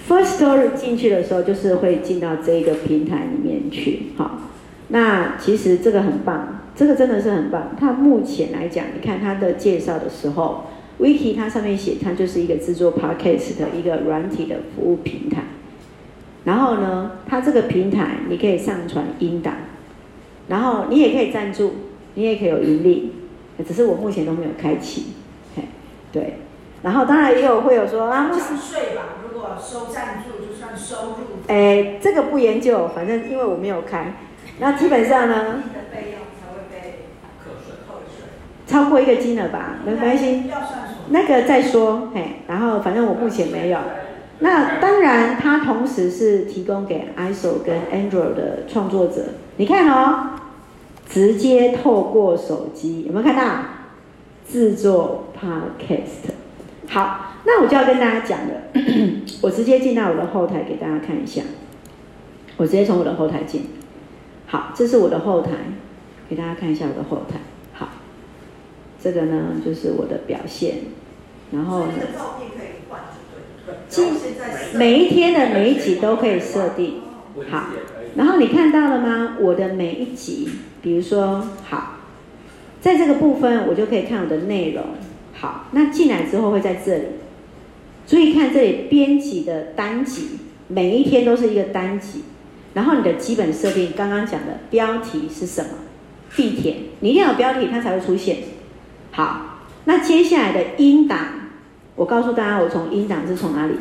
[0.09, 4.13] ，first story 进去的时候，就是会进到这一个平台里面去。
[4.17, 4.39] 好，
[4.87, 7.75] 那其实这个很棒，这个真的是很棒。
[7.77, 10.67] 它目前来讲，你看它的介绍的时候
[11.01, 15.43] ，Wiki 它上面写，它就是一个制作 Podcast 的一个软体的服务平台。
[16.45, 19.55] 然后呢，它这个平台你可以上传音档，
[20.47, 21.73] 然后你也可以赞助，
[22.15, 23.11] 你也可以有盈利，
[23.67, 25.07] 只是我目前都没有开启。
[25.57, 25.65] 嘿，
[26.13, 26.35] 对。
[26.83, 29.17] 然后当然也有会有说啊，不是税吧？
[29.23, 31.17] 如果收赞助就算收入。
[31.47, 34.15] 哎，这个不研究，反正因为我没有开。
[34.59, 35.63] 那基本上呢，
[38.67, 40.45] 超过一个金额吧，没关系。
[41.11, 42.37] 那个再说，嘿。
[42.47, 43.79] 然后反正我目前没有。
[44.39, 49.23] 那当然，它同时是提供给 iOS 跟 Android 的创作者。
[49.57, 50.31] 你看哦，
[51.07, 53.43] 直接透过手机，有没有看到？
[54.51, 56.40] 制作 Podcast。
[56.93, 58.55] 好，那我就要跟大家讲了。
[59.43, 61.41] 我直接进到我的后台给大家看一下。
[62.57, 63.67] 我直接从我的后台进。
[64.49, 65.53] 好，这是我的后台，
[66.29, 67.39] 给大家看一下我的后台。
[67.73, 67.91] 好，
[69.01, 70.79] 这个呢就是我的表现。
[71.53, 71.93] 然后呢，
[74.75, 77.03] 每一天的每一集都可以设定。
[77.49, 77.67] 好，
[78.17, 79.37] 然后你看到了吗？
[79.39, 80.51] 我的每一集，
[80.83, 81.99] 比如说，好，
[82.81, 84.85] 在这个部分我就可以看我的内容。
[85.41, 87.05] 好，那进来之后会在这里，
[88.07, 92.25] 注意看这里编辑的单集，每一天都是一个单集。
[92.75, 95.71] 然后你的基本设定，刚刚讲的标题是什么？
[96.37, 98.37] 必填，你一定要有标题，它才会出现。
[99.13, 101.19] 好，那接下来的音档，
[101.97, 103.73] 我告诉大家，我从音档是从哪里？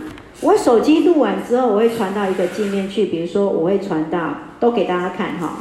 [0.42, 5.58] 我手机录完之后，我会传到一个界面去，比如说我会传到，都给大家看哈。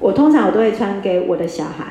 [0.00, 1.86] 我通常我都会传给我的小孩。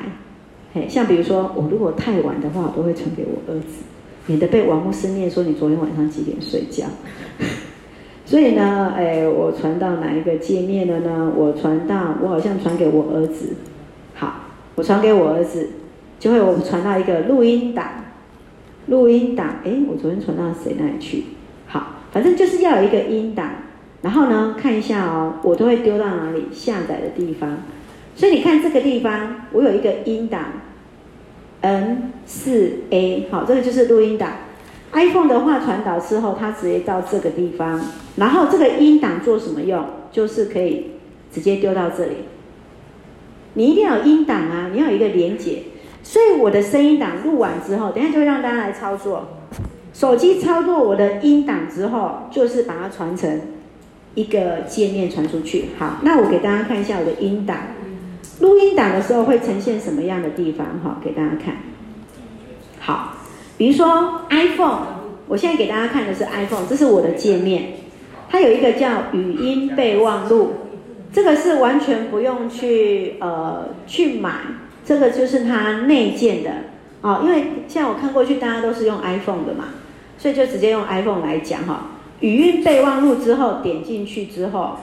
[0.72, 3.82] 嘿，像比如说，我如果太晚的话，我都会传给我儿子，
[4.26, 6.86] 免得被王牧师念说你昨天晚上几点睡觉。
[8.24, 11.32] 所以呢，哎，我传到哪一个界面了呢？
[11.34, 13.54] 我传到，我好像传给我儿子。
[14.14, 14.42] 好，
[14.76, 15.70] 我传给我儿子，
[16.20, 17.88] 就会我传到一个录音档。
[18.86, 21.24] 录音档，哎，我昨天传到谁那里去？
[21.66, 23.50] 好，反正就是要有一个音档。
[24.02, 26.44] 然后呢，看一下哦，我都会丢到哪里？
[26.52, 27.58] 下载的地方。
[28.20, 30.42] 所以你看这个地方，我有一个音档
[31.62, 34.30] ，N 四 A，好，这个就是录音档。
[34.92, 37.80] iPhone 的话传导之后，它直接到这个地方，
[38.16, 39.82] 然后这个音档做什么用？
[40.12, 40.90] 就是可以
[41.32, 42.16] 直接丢到这里。
[43.54, 45.62] 你一定要有音档啊，你要有一个连接。
[46.02, 49.28] 所以我的声音档录完之后，等下就会让大家来操作。
[49.94, 53.40] 手机操作我的音档之后，就是把它传成
[54.14, 55.70] 一个界面传出去。
[55.78, 57.56] 好，那我给大家看一下我的音档。
[58.40, 60.66] 录音档的时候会呈现什么样的地方？
[60.82, 61.54] 哈，给大家看。
[62.78, 63.14] 好，
[63.58, 64.80] 比如说 iPhone，
[65.28, 67.74] 我现在给大家看的是 iPhone，这是我的界面。
[68.30, 70.52] 它有一个叫语音备忘录，
[71.12, 74.32] 这个是完全不用去呃去买，
[74.86, 76.50] 这个就是它内建的
[77.02, 77.20] 哦。
[77.22, 79.66] 因为像我看过去，大家都是用 iPhone 的嘛，
[80.16, 81.88] 所以就直接用 iPhone 来讲哈。
[82.20, 84.76] 语音备忘录之后点进去之后，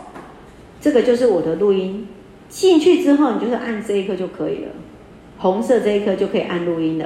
[0.80, 2.08] 这个就是我的录音。
[2.50, 4.72] 进去之后，你就是按这一颗就可以了，
[5.38, 7.06] 红色这一颗就可以按录音了。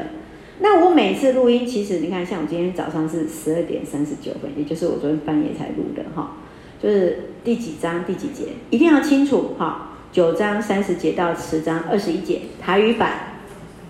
[0.59, 6.33] 那我每次录音，其实你看，像我今天早上是十二点三十九分，也就是我昨天半夜才录的哈，
[6.81, 9.87] 就是第几章第几节，一定要清楚哈。
[10.11, 13.11] 九章三十节到十章二十一节，台语版、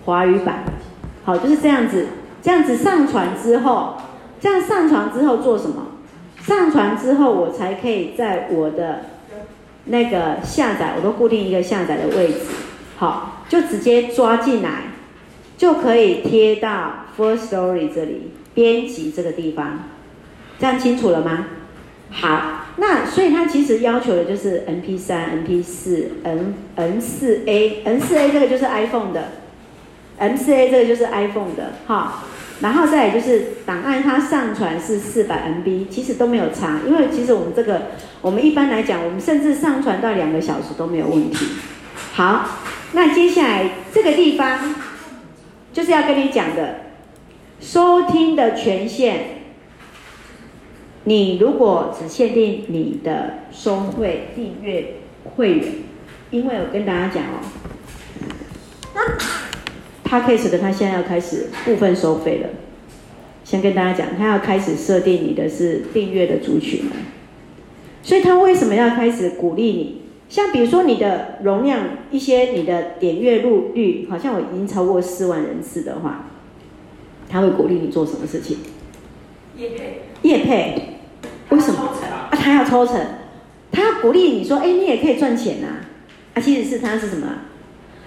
[0.04, 0.64] 华语版，
[1.24, 2.06] 好，就是这样子。
[2.40, 3.96] 这样子上传之后，
[4.40, 5.88] 这样上传之后做什么？
[6.40, 9.11] 上传之后，我才可以在我的。
[9.86, 12.40] 那个下载我都固定一个下载的位置，
[12.96, 14.84] 好，就直接抓进来，
[15.56, 19.80] 就可以贴到 Firstory 这里编辑这个地方，
[20.58, 21.46] 这样清楚了吗？
[22.10, 29.32] 好，那所以它其实要求的就是 MP3、MP4、N N4A、N4A 这个就是 iPhone 的
[30.20, 32.24] ，M4A 这个就是 iPhone 的，哈。
[32.62, 37.88] 然后再就是档案，它上传是四百 MB，其实都没有差，因为其实我们这个，
[38.20, 41.46] 我们一般来讲，我们甚至上传到两个小时都没有问题。
[42.14, 42.48] 好，
[42.92, 44.76] 那接下来这个地方
[45.72, 46.76] 就是要跟你讲的，
[47.60, 49.16] 收听的权限，
[51.04, 54.94] 你如果只限定你的收费订阅
[55.34, 55.72] 会员，
[56.30, 57.40] 因为我跟大家讲哦
[60.12, 62.50] ，Podcast 的他现在要开始部分收费了。
[63.44, 66.84] 先跟大家讲，他要开始设定你的是订阅的族群，
[68.02, 70.02] 所以他为什么要开始鼓励你？
[70.28, 76.26] 像比如说你的容量，一些你的点阅率率，好像我已经超过四万人次的话，
[77.28, 78.58] 他会鼓励你做什么事情？
[79.56, 80.02] 业配。
[80.22, 80.98] 业配。
[81.50, 81.80] 为什么？
[81.80, 82.96] 啊，他要抽成，
[83.70, 85.66] 他要鼓励你说，哎，你也可以赚钱呐。
[86.34, 87.26] 啊，其实是他是什么？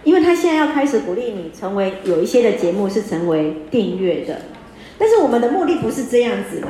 [0.05, 4.37] 因为他现在要开始鼓励你成为有一些的节目是成为订阅的。
[4.97, 6.69] 但是我们的目的不是这样子嘛？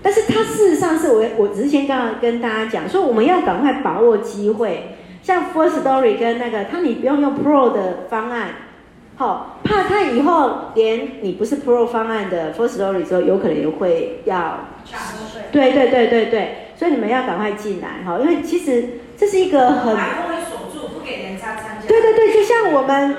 [0.00, 8.50] 但是它事实上是我我只是先刚刚跟大家讲说，我们要赶快把握机会，像 First Story 跟那个，他你不用用 Pro 的方案，
[9.16, 14.68] 好，怕他以后连你不是 Pro 方案的 First Story 之后，有可能也会要，
[15.50, 18.84] 对对对对对，所以你们要赶快进来哈，因为其实
[19.16, 19.96] 这是一个很，
[21.04, 23.16] 给人家参加，对对对，就像我们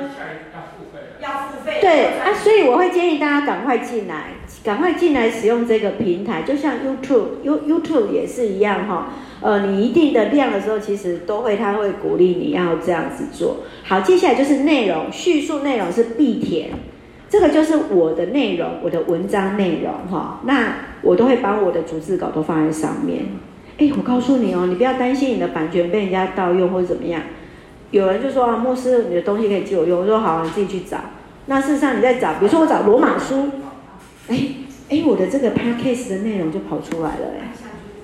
[1.21, 4.31] 要付费，对啊，所以我会建议大家赶快进来。
[4.63, 9.09] 赶快进来使用这个平台，就像 YouTube，You YouTube 也是一样哈。
[9.39, 13.57] 呃，你一定的量的时候，其实都会，他会鼓励你要这样子做。
[13.83, 16.71] 好，接下来就是内容叙述，内容是必填，
[17.29, 20.39] 这个就是我的内容，我的文章内容哈。
[20.45, 23.25] 那我都会把我的逐字稿都放在上面。
[23.77, 27.21] 哎，我告诉你哦，你不要担心你的版权被人家盗用或者怎么样。
[27.97, 30.01] 有人就说啊，牧师，你的东西可以借我用。
[30.01, 30.97] 我说好，你自己去找。
[31.45, 33.51] 那事实上你在找，比如说我找罗马书。
[34.27, 34.37] 哎
[34.89, 37.53] 哎，我的这个 package 的内容就跑出来了哎，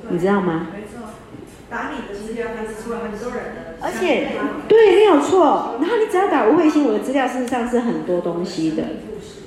[0.07, 0.67] 你知道吗？
[0.73, 1.09] 没错，
[1.69, 4.29] 打你的资料开始出来很多人的，而且
[4.69, 5.75] 对，没有错。
[5.81, 8.83] 然后你只要打吴慧欣，我的资料事实上是很多东西的。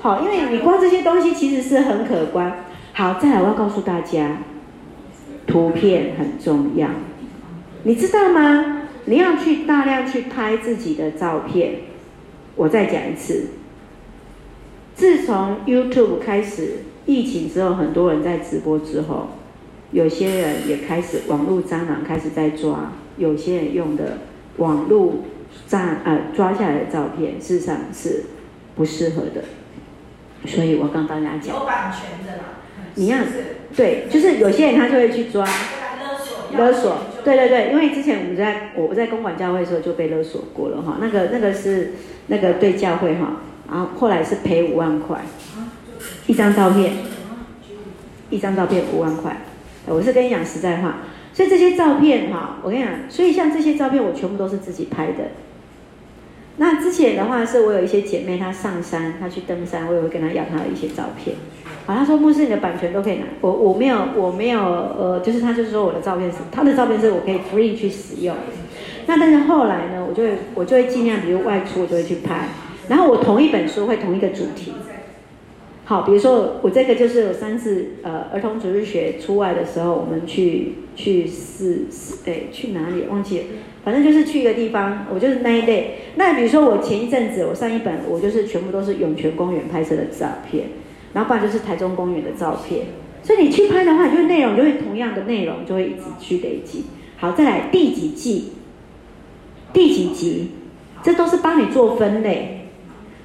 [0.01, 2.66] 好，因为你光这些东西其实是很可观。
[2.92, 4.36] 好，再来我要告诉大家，
[5.47, 6.90] 图片很重要，
[7.84, 8.82] 你知道吗？
[9.07, 11.77] 你要去大量去拍自己的照片。
[12.57, 13.49] 我再讲一次。
[14.95, 19.31] 自从 YouTube 开始疫情之后，很多人在直播之后，
[19.91, 24.19] 有些人也开始网络蟑螂开始在抓，有些人用的
[24.59, 25.25] 网络
[25.69, 28.25] 蟑呃抓下来的照片，事实上是
[28.77, 29.43] 不适合的。
[30.47, 32.45] 所以我刚刚大家讲，有版权的啦，
[32.95, 33.19] 你要
[33.75, 35.45] 对，就是有些人他就会去抓
[36.57, 41.93] 勒索，对对对，因为之前我们在我在公馆教会的时候就被勒索过了哈，那个那个是
[42.29, 43.37] 那个对教会哈。
[43.67, 45.23] 然后后来是赔五万块，
[46.27, 46.93] 一张照片，
[48.29, 49.39] 一张照片五万块，
[49.87, 50.99] 我是跟你讲实在话，
[51.33, 55.31] 所以这些照片哈，我跟你讲，所以像这些照片我全部都是自己拍的。
[56.57, 61.37] 那之前的话是我有一些姐妹她上山，她去登山，我也会跟她要她的一些照片。
[61.85, 68.35] 好，她说牧师你的版权都可以拿，我我没有我没有呃，就是她就是说我的照片是她的照片是我可以 free 去使用。
[69.07, 72.49] 那但是后来呢，我就会我就会尽量，比如外出我就会去拍。
[72.89, 74.73] 然后我同一本书会同一个主题，
[75.87, 81.85] 好，比如说我这个就是有三次呃儿童主日学出外的时候，我们去去是
[82.24, 83.45] 哎去哪里忘记了，
[83.85, 85.97] 反正就是去一个地方，我就是那一类。
[86.16, 90.64] 那比如说我前一阵子我上一本我就是全部都是涌泉公园拍摄的照片，
[91.12, 92.87] 然后不然就是台中公园的照片。
[93.22, 96.85] 所以你去拍的话，就是内容就会同样的内容就会一直去累积。
[97.18, 98.53] 好，再来第几季，
[99.72, 100.51] 第几集，
[101.03, 102.54] 这都是帮你做分类。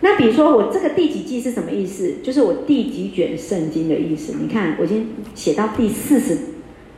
[0.01, 2.15] 那比如说我这个第几季是什么意思？
[2.23, 4.33] 就是我第几卷圣经的意思。
[4.39, 6.37] 你看，我已经写到第四十、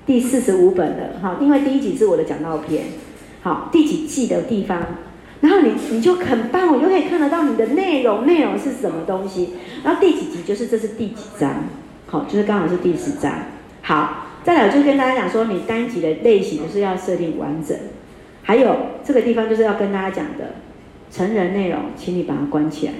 [0.05, 1.37] 第四十五本了，哈。
[1.41, 2.83] 因为第一集是我的讲道篇，
[3.41, 4.79] 好，第几季的地方，
[5.39, 9.55] 然后你你就很棒，我就可以看得到你的内容，内容是什么东西。
[9.83, 11.65] 然后第几集就是这是第几章，
[12.05, 13.33] 好，就是刚好是第十章。
[13.81, 17.75] 好，再来我就跟大家讲说，你单集的类型是要设定完整。
[18.43, 20.53] 还有这个地方就是要跟大家讲的。
[21.11, 22.93] 成人内容，请你把它关起来。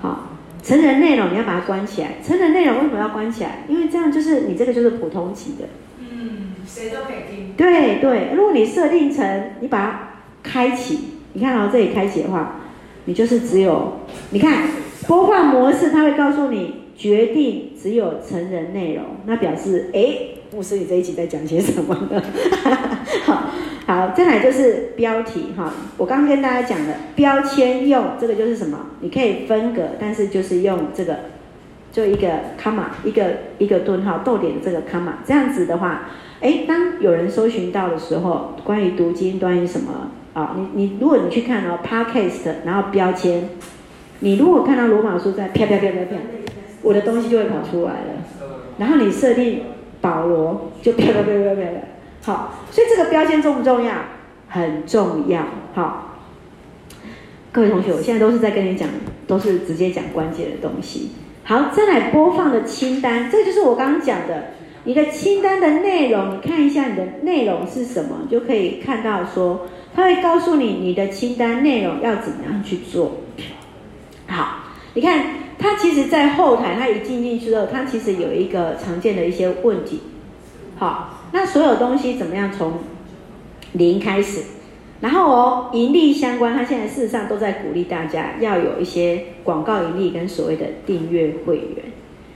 [0.00, 2.12] 好，成人内容你要把它关起来。
[2.24, 3.64] 成人内容为什么要关起来？
[3.68, 5.64] 因为这样就是你这个就是普通级的。
[5.98, 7.54] 嗯，谁都可以听。
[7.56, 10.08] 对对，如果你设定成你把它
[10.42, 11.00] 开启，
[11.32, 12.60] 你看到这里开启的话，
[13.06, 14.00] 你就是只有
[14.30, 14.68] 你看
[15.08, 20.40] 播放模式，它会告诉你决定只有成人内容，那表示哎。
[20.54, 22.22] 牧师，你这一集在讲些什么呢？
[23.26, 23.50] 好，
[23.86, 25.72] 好，再来就是标题哈。
[25.96, 28.78] 我刚刚跟大家讲的标签用这个就是什么？
[29.00, 31.16] 你可以分隔，但是就是用这个，
[31.90, 33.24] 就一个 comma，一个
[33.58, 36.08] 一个顿号逗点这个 comma，这样子的话，
[36.40, 40.54] 哎，当有人搜寻到的时候，关于读经，关于什么啊？
[40.56, 43.48] 你你如果你去看哦，podcast，然后标签，
[44.20, 46.16] 你如果看到罗马书在啪啪啪啪啪，
[46.82, 47.98] 我的东西就会跑出来了。
[48.78, 49.62] 然后你设定。
[50.04, 51.80] 保罗就飘飘飘飘飘了。
[52.22, 53.94] 好，所以这个标签重不重要？
[54.48, 55.42] 很重要。
[55.72, 56.18] 好，
[57.50, 58.86] 各位同学，我现在都是在跟你讲，
[59.26, 61.12] 都是直接讲关键的东西。
[61.44, 64.50] 好，再来播放的清单，这就是我刚刚讲的，
[64.84, 73.20] 你的清单的内容，你看一下你的内容是什么，就可以看到说，他会告诉你你的清单内容要怎么样去做。
[74.26, 74.58] 好，
[74.94, 75.24] 你看，
[75.64, 80.02] 他其实，在后台，他一进进去之后，他其实有一个常见的一些问题。
[80.76, 82.80] 好，那所有东西怎么样从
[83.72, 84.42] 零开始？
[85.00, 91.76] 然后哦，盈利相关，他现在事实上都在鼓励大家要有一些广告盈利跟所谓的订阅会员。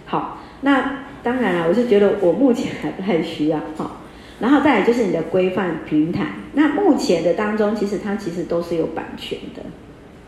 [0.07, 3.61] 好，那当然了，我是觉得我目前还不太需要。
[3.77, 4.01] 好，
[4.41, 6.29] 然后再来就是你的规范平台。
[6.55, 9.61] 那目前的当中，其实它其实都是有版权的。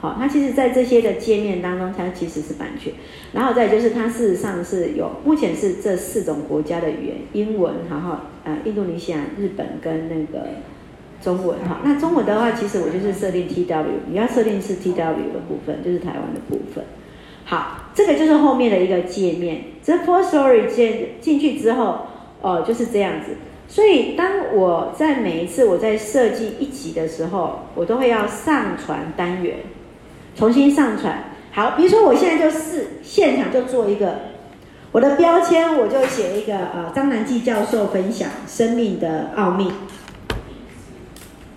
[0.01, 2.95] 好，它其实，在这些的界面当中，它其实是版权。
[3.33, 10.47] 然后再就是，它事实上是有，目前是这四种国家的语言：英文，然后呃，印度尼西亚、日本跟那个
[11.21, 11.59] 中文。
[11.59, 16.83] 哈，那中文的话，其实我就是设定 TW，你要设定是 TW 的部分，就是台湾的部分。
[17.45, 19.65] 好，这个就是后面的一个界面。
[19.83, 22.07] 这 Firstory 进进去之后，
[22.41, 23.33] 哦、呃，就是这样子。
[23.69, 29.57] 所以，当我在每一次我在设计一集的时候，我都会要上传单元。
[30.41, 31.23] 重新上传，
[31.53, 34.21] 好，比如说我现在就试现场就做一个，
[34.91, 39.71] 我的标签我就写一个呃张南纪教授分享生命的奥秘，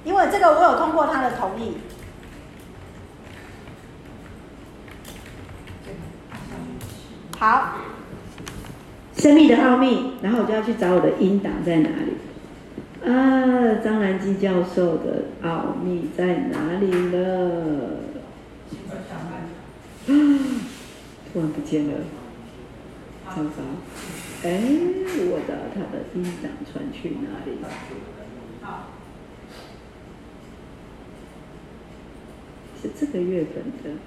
[0.03, 1.77] 因为这个我有通过他的同意，
[7.39, 7.75] 好，
[9.15, 17.51] 生命的奥秘，然后我就要去找我的音档在哪里，啊，张南纪教授的奥秘在哪里呢？
[20.05, 20.11] 啊，
[21.31, 21.93] 突然不见了，
[23.25, 23.49] 糟糕！
[24.43, 24.61] 哎，
[25.31, 27.57] 我的他的音档传去哪里？
[32.81, 33.97] 是这个月份的。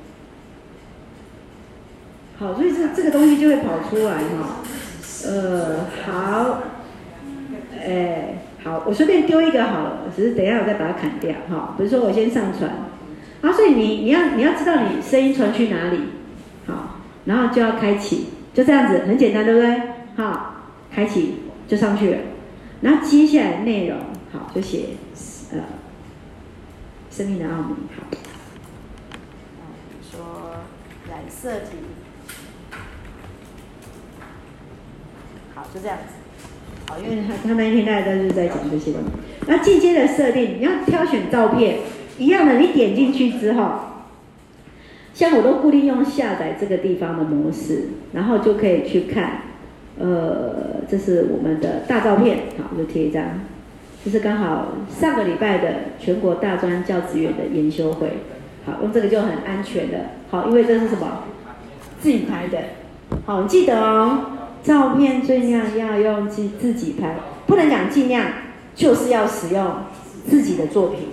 [2.39, 4.61] 好，所以这这个东西就会跑出来哈。
[5.25, 6.63] 呃，好，
[7.83, 11.75] 哎，好，我随便丢一个好了，只是等一下我再把它砍掉哈。
[11.79, 12.86] 比如说我先上传。
[13.43, 16.01] 啊，所以你你要你要知道你声音传去哪里，
[16.66, 19.80] 好，然后就要开启，就这样子，很简单，对不对？
[20.16, 20.55] 好，
[20.91, 21.34] 开启
[21.68, 22.18] 就上去了，
[22.80, 23.99] 然后接下来内容，
[24.32, 24.87] 好，就写
[25.53, 25.59] 呃，
[27.11, 28.03] 生命的奥秘，好，
[29.12, 29.68] 嗯，
[30.03, 30.57] 说
[31.09, 31.76] 染色体，
[35.55, 36.14] 好，就这样子，
[36.89, 39.09] 好，因为他他那一天大家都是在讲这些东西，
[39.47, 41.80] 那进阶的设定，你要挑选照片。
[42.19, 43.73] 一样的，你点进去之后，
[45.12, 49.43] 像我都固定用下载这个地方的模式，然后就可以去看，
[49.99, 53.23] 呃，这是我们的大照片，好，就贴一张，
[54.05, 58.09] 这是刚好上个礼拜的全国大专教职员的研修会，
[58.64, 59.99] 好，用这个就很安全的，
[60.31, 61.25] 好，因为这是什么？
[62.01, 62.59] 自己拍的，
[63.25, 64.19] 好，记得哦，
[64.62, 68.27] 照片尽量要用自自己拍，不能讲尽量，
[68.75, 69.67] 就是要使用
[70.27, 71.09] 自己的作品，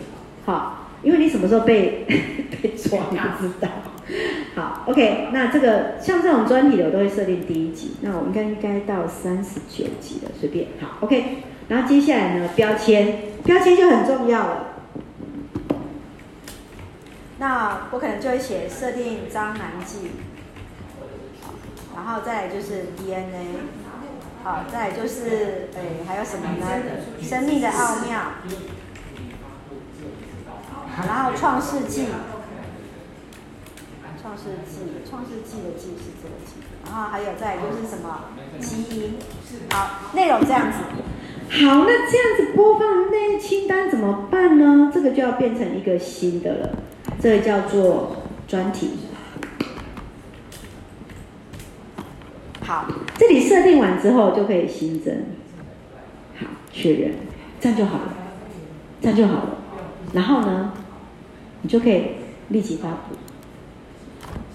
[0.46, 0.80] 好。
[1.04, 2.06] 因为你什么时候被
[2.62, 3.70] 被抓，你不知道。
[4.56, 7.96] 好，OK，那这个像这种专题的，我都会设定第一集。
[8.02, 10.68] 那我应该应该到三十九集了，随便。
[10.80, 11.44] 好，OK。
[11.70, 14.68] 然后接下来呢，标签，标签就很重要了。
[17.40, 20.12] 那我可能就会写设定张南纪，
[21.96, 23.48] 然后再来就是 DNA，
[24.44, 26.68] 好，再来就是哎还有什么呢？
[27.22, 28.20] 生命的奥妙。
[30.96, 32.06] 然后创世纪，
[34.22, 34.80] 创世纪，
[35.10, 36.54] 创世纪的纪是这个纪，
[36.86, 38.26] 然后还有再就是什么
[38.60, 39.16] 基因，
[39.72, 40.78] 好，内容这样子。
[41.50, 44.92] 好，那这样子播放那清单怎么办呢？
[44.94, 46.70] 这个就要变成一个新的了，
[47.20, 48.16] 这个叫做
[48.48, 48.92] 专题。
[52.62, 52.88] 好，
[53.18, 55.26] 这里设定完之后就可以新增，
[56.40, 57.16] 好，确认，
[57.60, 58.14] 这样就好了，
[59.02, 59.58] 这样就好了。
[60.14, 60.73] 然后呢？
[61.64, 62.04] 你就可以
[62.50, 63.16] 立即发布。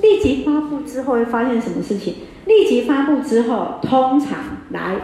[0.01, 2.15] 立即发布之后会发现什么事情？
[2.47, 4.39] 立即发布之后，通常
[4.71, 4.97] 来，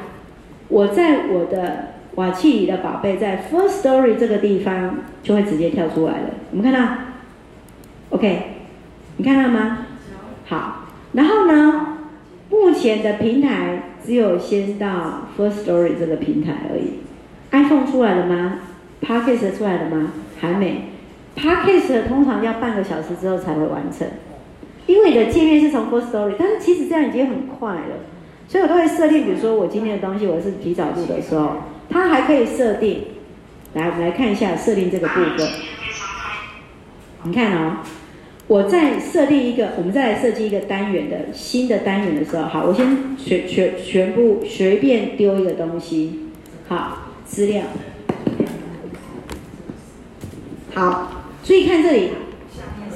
[0.69, 6.31] 我在我的瓦器里的宝贝在 First Story 这个地方就会直接跳出来了。
[6.53, 6.93] 有没有看到
[8.11, 8.43] ？OK，
[9.17, 9.87] 你看到吗？
[10.47, 11.99] 好，然后呢，
[12.49, 17.01] 目前的平台只有先到 Firstory 这个平台而已。
[17.51, 18.61] iPhone 出来了吗
[19.03, 20.13] ？Podcast 出来了吗？
[20.41, 20.94] 还没。
[21.37, 24.07] Podcast 通常要半个小时之后才会完成，
[24.87, 27.97] 因为你的界面是从 Firstory，但是其实这样已经很快了。
[28.47, 31.57] 所以我都会设定，比如说我今天的东西我是提早录的时候，
[31.91, 33.05] 它还可以设定。
[33.75, 35.49] 来，我们来看一下设定这个部分。
[37.25, 37.79] 你看哦，
[38.47, 46.29] 我在设定一个，我们再来设计一个单元的新的单元的时候，好，我先全全全部随便丢一个东西，
[46.69, 47.63] 好，资料，
[50.75, 52.11] 好，注意看这里，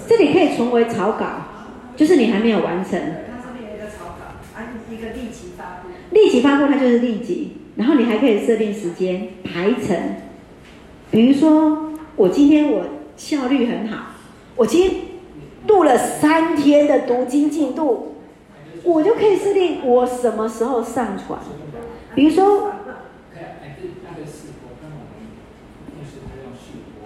[0.08, 1.26] 这里可以存为草稿，
[1.94, 2.98] 就是你还没有完成。
[2.98, 5.88] 它上面有一个草稿，啊，一个立即发布。
[6.12, 10.16] 立即发布它就是立即，然后你还可以设定时间排程，
[11.10, 12.86] 比如说我今天我
[13.18, 14.12] 效率很好。
[14.56, 15.00] 我今天
[15.66, 18.16] 录了三天的读经进度，
[18.82, 21.38] 我就可以设定我什么时候上传。
[22.14, 22.72] 比如说，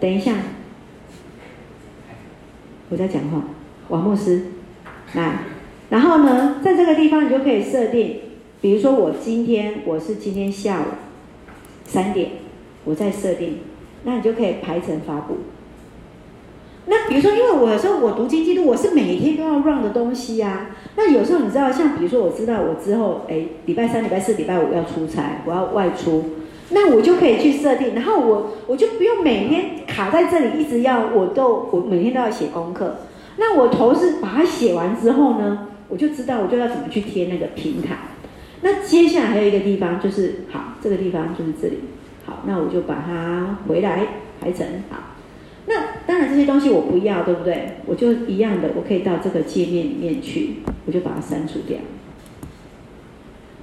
[0.00, 0.32] 等一下，
[2.92, 3.42] 我在讲话，
[3.88, 4.42] 王牧师，
[5.14, 5.44] 来，
[5.88, 8.16] 然后呢，在这个地方你就可以设定，
[8.60, 10.84] 比如说我今天我是今天下午
[11.86, 12.32] 三点，
[12.84, 13.60] 我再设定，
[14.04, 15.38] 那你就可以排程发布。
[16.84, 20.72] 那比如说，因为我有时候我读经记录，我是每天都要 run 的东西啊。
[20.94, 26.24] 那有时候你知道，像比如说，我知道我之后，哎，礼拜三、礼拜四、礼拜五要出差，我要外出，
[26.74, 32.96] 那我就可以去设定，然后我我就不用每天卡在这里，一直要我都我每天都要写功课。
[33.36, 37.96] 那我头是把它写完之后呢，我就知道我就要怎么去贴那个平台。
[38.62, 41.78] 那接下来还有一个地方就是，好，这个地方就是这里，
[42.24, 44.06] 好，那我就把它回来
[44.40, 44.98] 排成好。
[45.66, 45.74] 那
[46.06, 47.76] 当然这些东西我不要，对不对？
[47.86, 50.56] 我就一样的，我可以到这个界面里面去，
[50.86, 51.78] 我就把它删除掉。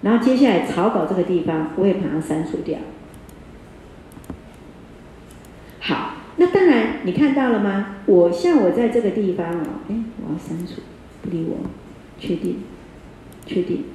[0.02, 2.80] 然后接下来草稿这个地方，我也把它删除掉。
[5.90, 7.96] 好，那当然你看到了吗？
[8.06, 10.84] 我像我在这个地方哦，哎，我要删除，
[11.24, 11.68] 不理我，
[12.20, 12.58] 确定，
[13.48, 13.86] 确定，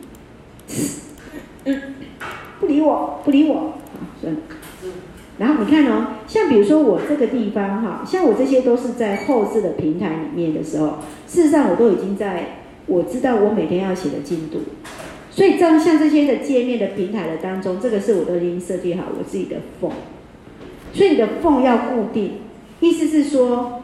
[1.66, 1.82] 嗯，
[2.58, 4.40] 不理我，不理我，好，算了。
[5.38, 14.58] 然后你看哦，像比如说我这个地方哈，像我这些都是在后置的平台里面的时候，事实上我都已经在我知道我每天要写的进度，
[15.30, 19.92] 所以这样像这些的界面的平台的当中，这个是我都已经设计好我自己的缝，
[20.94, 22.40] 所以你的缝要固定，
[22.80, 23.82] 意思是说，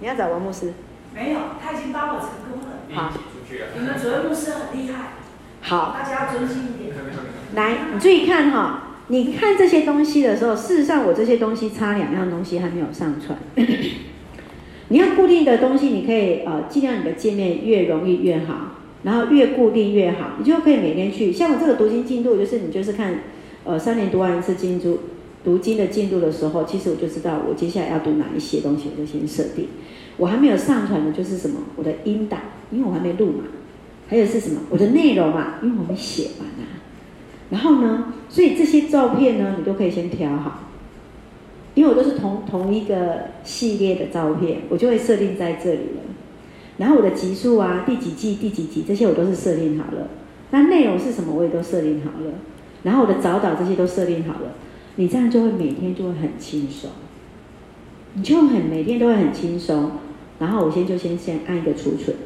[0.00, 0.72] 你要找王牧师？
[1.14, 2.78] 没有，他已经帮我成功了。
[2.94, 3.12] 好，
[3.76, 5.14] 你们主任牧师很厉害。
[5.60, 6.94] 好，大家要专心一点。
[7.54, 8.84] 来，你注意看哈。
[9.10, 13.38] 你看这些东西的时候，事实上我这些东西差两样东西还没有上传。
[14.88, 21.32] 你要固定的东西，你可以呃尽量你的界面越容易越好，然后越固定越好，你就可以每天去。
[21.32, 23.20] 像我这个读经进度，就是你就是看
[23.68, 24.98] 呃三年读完一次经读
[25.44, 29.68] 读经的进度的时候，其实我就知道我接下来要读哪一些东西，我就先设定。
[30.16, 32.40] 我还没有上传的就是什么我的音档，
[32.70, 33.44] 因为我还没录嘛。
[34.08, 36.80] 还有是什么我的内容嘛，因为我没写完啊。
[37.50, 40.70] 然后呢，所以这些照片呢，你都可以先挑好，
[41.74, 46.00] 因为我都是同同一个系列的照片，我就会设定在这里了。
[46.78, 50.08] 然后我的集数啊，第几季、第几集这些我都是设定好了。
[50.52, 52.32] 那内容是什么，我也都设定好了。
[52.88, 54.54] 然后我的早祷这些都设定好了，
[54.96, 56.88] 你这样就会每天就会很轻松，
[58.14, 59.90] 你就很每天都会很轻松。
[60.38, 62.16] 然后我先就先先按一个储存。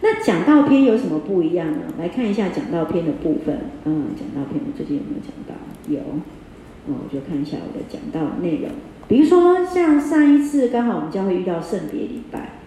[0.00, 1.82] 那讲道篇有什么不一样呢？
[2.00, 3.60] 来看一下讲道篇的部分。
[3.84, 5.54] 嗯，讲道篇我最近有没有讲到？
[5.88, 6.00] 有。
[6.88, 8.70] 哦，我就看一下我的讲道内容。
[9.06, 12.58] 比如说，像上一次刚好我们将会遇到圣别礼拜，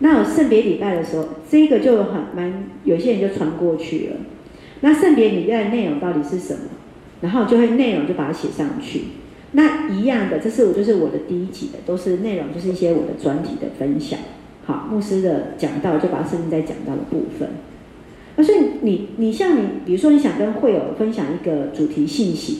[0.00, 4.16] 那有圣别礼拜的时候，这个就很蛮，有些人就传过去了。
[4.80, 6.60] 那圣别礼拜的内容到底是什么？
[7.20, 9.02] 然后就会内容就把它写上去。
[9.52, 14.18] 那一样的，这是我就是我的第一集的，都是内容，就是一些我的专题的分享。
[14.64, 17.48] 好，牧师的讲道就把它设定在讲道的部分。
[18.36, 22.58] 那所以你你像你，比如说你想跟会友分享一个主题信息，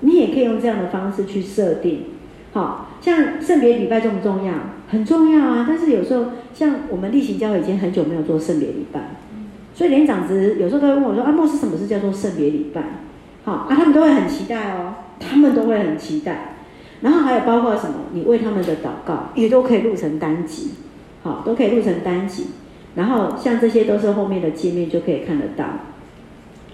[0.00, 2.00] 你也可以用这样的方式去设定。
[2.52, 4.52] 好，像圣别礼拜重不重要？
[4.88, 5.64] 很重要啊！
[5.66, 9.16] 但是有时候像我们例行教会已经很久没有做圣别礼拜，
[9.74, 12.82] 所以连长子有时候都会问我说：“啊，牧师什么是叫做圣别礼拜？”
[13.46, 16.56] 好啊，他们都会很期待哦，他们都会很期待。
[17.00, 17.94] 然后还有包括什么？
[18.12, 20.72] 你为他们的祷告也都可以录成单集。
[21.22, 22.46] 好，都可以录成单集，
[22.94, 25.64] 然后像这些都是后面的界面就可以看得到，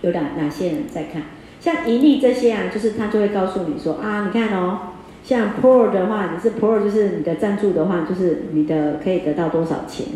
[0.03, 1.23] 有哪哪些人在看，
[1.59, 4.79] 像盈利这些啊，就是他就会告诉你说啊，你看哦，
[5.25, 10.07] 像 Pro 的话，你是 Pro 就是你的赞助的话，就是你的可以得到多少钱。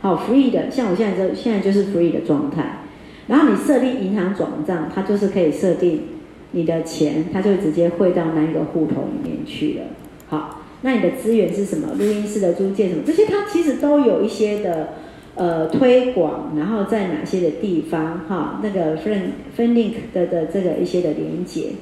[0.00, 2.82] 好，Free 的，像我现在这现在就是 Free 的状态，
[3.30, 6.02] 然后你设定银行转账，它就是可以设定
[6.50, 9.84] 你的钱，它就直接汇到那一个户头里面去了。
[10.26, 10.58] 好。
[10.82, 11.88] 那你的资源是什么？
[11.98, 13.02] 录音室的租借什么？
[13.04, 14.94] 这些它其实都有一些的
[15.34, 21.72] 呃推广，然后在哪些的地方哈，那个分分 link 的的这个一些的连接，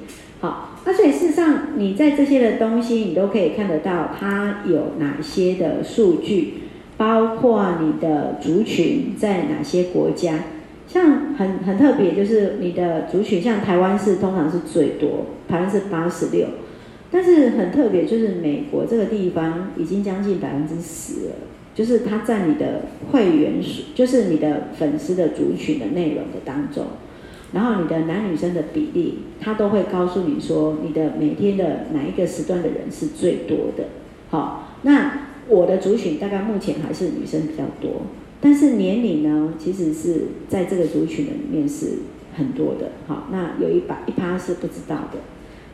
[0.40, 6.54] 好，那所以事实上你在这些的东西你都可以看得到它有哪些的数据，
[6.96, 10.40] 包括你的族群在哪些国家。
[10.88, 16.46] 像很很特别，就是你的族群，像台湾是通常是最多，台湾是八十六，
[17.10, 21.34] 但是很特别，就是美国这个地方已经将近百分之十了，
[21.74, 26.86] 就是它在你的会员数，就是你的粉丝的族群的内容的当中，
[27.52, 33.84] 然后你的男女生的比例，它都会告诉你说，你的每天的哪一个时段的人是最多的。
[34.30, 38.02] 好，那我的族群大概目前还是女生比较多。
[38.40, 41.86] 但是年龄呢，其实是在这个族群的里面是
[42.36, 45.18] 很多的，好，那有一百一趴是不知道的，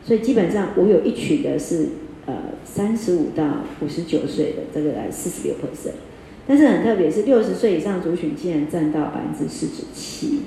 [0.03, 1.89] 所以基本上我有一群的是
[2.25, 5.93] 呃三十五到五十九岁的这个来四十六 percent，
[6.47, 10.39] 但是很特别是六十岁以上族群竟然占到百分之四十七，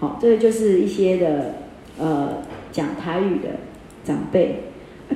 [0.00, 1.54] 好，这个就是一些的
[1.96, 2.38] 呃
[2.72, 3.60] 讲台语的
[4.04, 4.64] 长辈，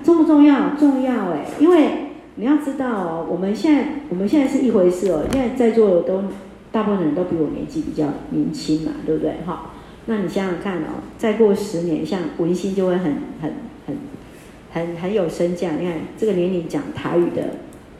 [0.05, 0.77] 重不重要？
[0.79, 2.06] 重要哎，因为。
[2.39, 5.23] 你要知道哦，我们现在我们现在是一回事哦。
[5.33, 6.23] 现在在座的都
[6.71, 9.37] 大部分人都比我年纪比较年轻嘛，对不对？
[9.47, 9.73] 哈，
[10.05, 13.53] 那你想想看哦，再过十年，像文心就会很很
[13.87, 13.97] 很
[14.71, 15.77] 很很有身价。
[15.81, 17.55] 你看这个年龄讲台语的，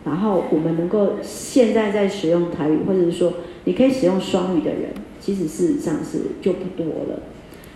[0.05, 3.33] 然后我们能够现在在使用台语，或者是说
[3.65, 7.23] 你可以使用双语的人，其实事实上是就不多了。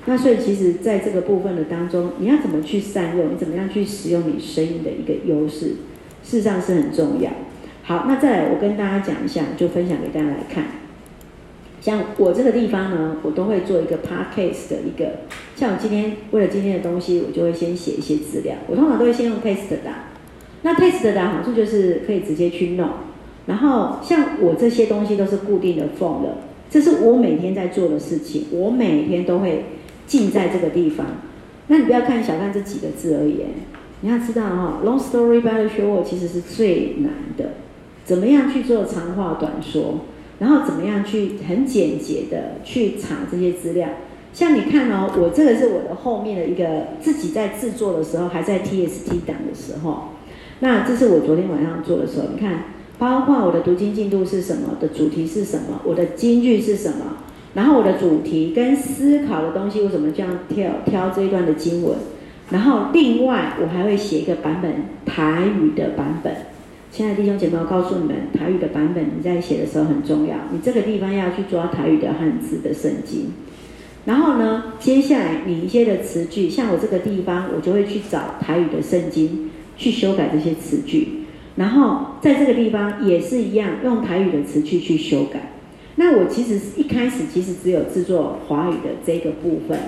[0.04, 3.32] 那所以其实在这个部分的当中，你要怎么去善用？
[3.32, 5.76] 你怎么样去使用你声音的一个优势？
[6.22, 7.30] 事实上是很重要。
[7.82, 10.64] 好，那再来，我跟大家讲一下，就分享给大家来看。
[11.80, 15.20] 像我这个地方呢，我都会做一个 podcast 的一个。
[15.56, 18.54] 像我今天为了今天的东西，我就会先写一些资料。
[18.68, 19.90] 我通常都会先用 test 的。
[20.62, 22.88] 那 test 的好处就是可以直接去弄。
[23.46, 26.36] 然后像我这些东西都是固定的 form 的，
[26.68, 29.64] 这是我每天在做的事情，我每天都会
[30.06, 31.06] 进在这个地方。
[31.68, 33.40] 那你不要看小看这几个字而已。
[34.02, 37.50] 你要知道哈，long story by the short 其实是最难的。
[38.04, 40.00] 怎么样去做长话短说，
[40.38, 43.88] 然后怎么样去很简洁的去查这些资料。
[44.32, 50.08] 像你看哦，我这个是我的后面的一个自己在制作的时候，还在 TST 档的时候。
[50.60, 52.64] 那这是我昨天晚上做的时候，你看，
[52.98, 57.18] 包括我的读经进度是什么，的主题是什么，我的金句是什么，
[57.54, 61.96] 然后我的主题跟思考的东西，为什么这样挑挑这一段的经文。
[62.50, 64.72] 然后另外我还会写一个版本
[65.06, 66.34] 台语的版本，
[66.90, 73.32] 亲爱的弟兄姐妹，我告诉你们，台语的版本你在写的时候很重要，你这个地方要去抓台语的汉字的圣经。
[74.06, 81.26] 然后呢，接下来你一些的词句，像我这个地方，我就会去找台语的圣经去修改这些词句。
[81.54, 85.52] 然后在这个地方也是一样，用台语的词句去修改。
[85.96, 89.78] 那我其实一开始其实只有制作华语的这个部分。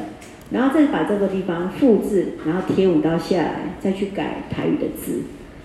[0.52, 5.22] 然后再把这个地方复制，然后贴五刀下来，再去改台语的字，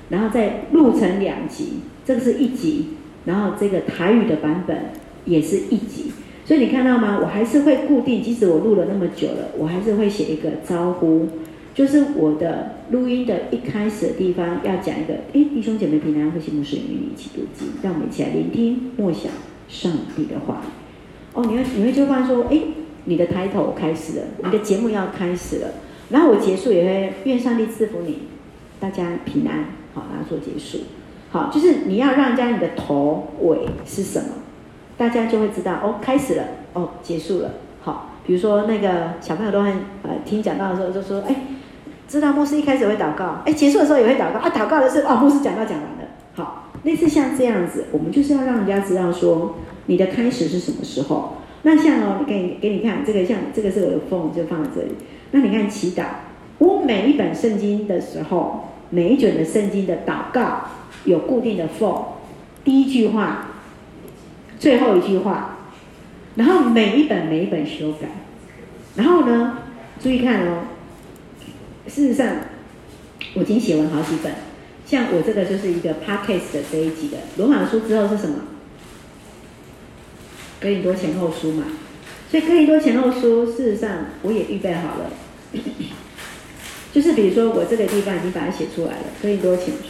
[0.09, 2.85] 然后再录成两集，这个是一集，
[3.25, 4.77] 然后这个台语的版本
[5.25, 6.13] 也是一集。
[6.45, 7.19] 所以你看到吗？
[7.21, 11.27] 我还是会固定，即使我录了那么久了，我还是会写一个招呼，
[11.75, 19.29] 就是我的录音的一开始的地方要讲一个，哎，弟兄姐妹平安，慧馨牧师与你一起读经，让我们一起来聆听默想
[19.67, 20.61] 上帝的话。
[21.33, 22.57] 哦，你会你会就发现说，哎。
[23.09, 25.67] 你的抬头开始了，你的节目要开始了，
[26.09, 28.27] 然后我结束也会愿上帝赐福你，
[28.81, 30.79] 大家平安，好，然后做结束，
[31.31, 34.27] 好，就是你要让人家你的头尾是什么，
[34.97, 36.43] 大家就会知道哦，开始了，
[36.73, 37.51] 哦，结束了，
[37.81, 39.71] 好，比如说那个小朋友都很
[40.03, 41.33] 呃听讲道的时候就说，哎，
[42.09, 49.55] 知道牧师一开始会祷告，哎，结束的时候也会祷告，啊，祷告的是哦，牧师讲到讲完了，好，类似像这样子，我们就是要让人家知道说
[49.85, 51.37] 你的开始是什么时候。
[51.63, 54.89] 那像哦，给你给你看这个像这个是我的 phone 就放在这里。
[55.31, 56.03] 那你看祈祷，
[56.59, 60.65] 我每一本圣经的时候，每一卷的圣经的祷告
[61.03, 62.03] 有固定的 phone，
[62.63, 63.47] 第一句话，
[64.57, 65.57] 最后一句话，
[66.35, 68.07] 然后每一本每一本修改，
[68.95, 69.57] 然后呢，
[70.01, 70.65] 注意看哦，
[71.87, 72.27] 事实上
[73.33, 74.31] 我已经写完好几本，
[74.85, 78.35] 像我这个就是一个 podcast 的这一集的罗马书之后是什么？
[80.59, 81.65] 哥林多前后书嘛，
[82.31, 85.11] 所以哥林多前后书，事实上我也预备好了，
[86.91, 89.83] 就是比如说我这个地方已经把它写出来了，哥林多前书，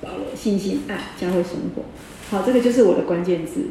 [0.00, 1.82] 保罗信心爱教会生活，
[2.30, 3.70] 好，这个就是我的关键字，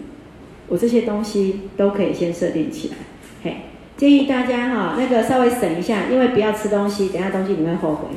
[0.67, 2.95] 我这些东西都可以先设定起来，
[3.41, 3.61] 嘿，
[3.95, 8.09] 建议大家哈，那个稍微省一下，因为不要吃东西，等下东西你会后悔。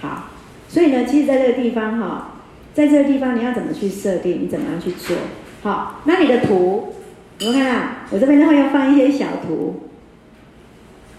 [0.00, 0.30] 好，
[0.68, 2.36] 所以呢，其实在这个地方哈。
[2.80, 4.44] 在这个地方你要怎么去设定？
[4.44, 5.14] 你怎么样去做？
[5.62, 6.94] 好，那你的图，
[7.38, 7.88] 你们看到？
[8.10, 9.80] 我这边的话要放一些小图。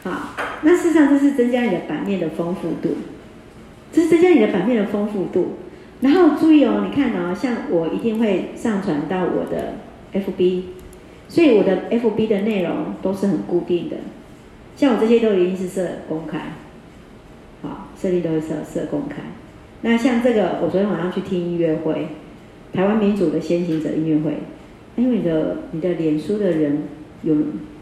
[0.03, 0.33] 好，
[0.63, 2.97] 那事实上这是增加你的版面的丰富度，
[3.93, 5.57] 这是增加你的版面的丰富度。
[5.99, 9.75] 然后注意哦，你看哦，像我一定会上传到我的
[10.13, 10.63] FB，
[11.29, 13.97] 所以我的 FB 的内容都是很固定的。
[14.75, 16.39] 像我这些都一定是设公开，
[17.61, 19.17] 好，设定都是设设公开。
[19.83, 22.07] 那像这个，我昨天晚上去听音乐会，
[22.71, 24.37] 台湾民主的先行者音乐会，
[24.95, 26.83] 因为你的你的脸书的人
[27.23, 27.35] 有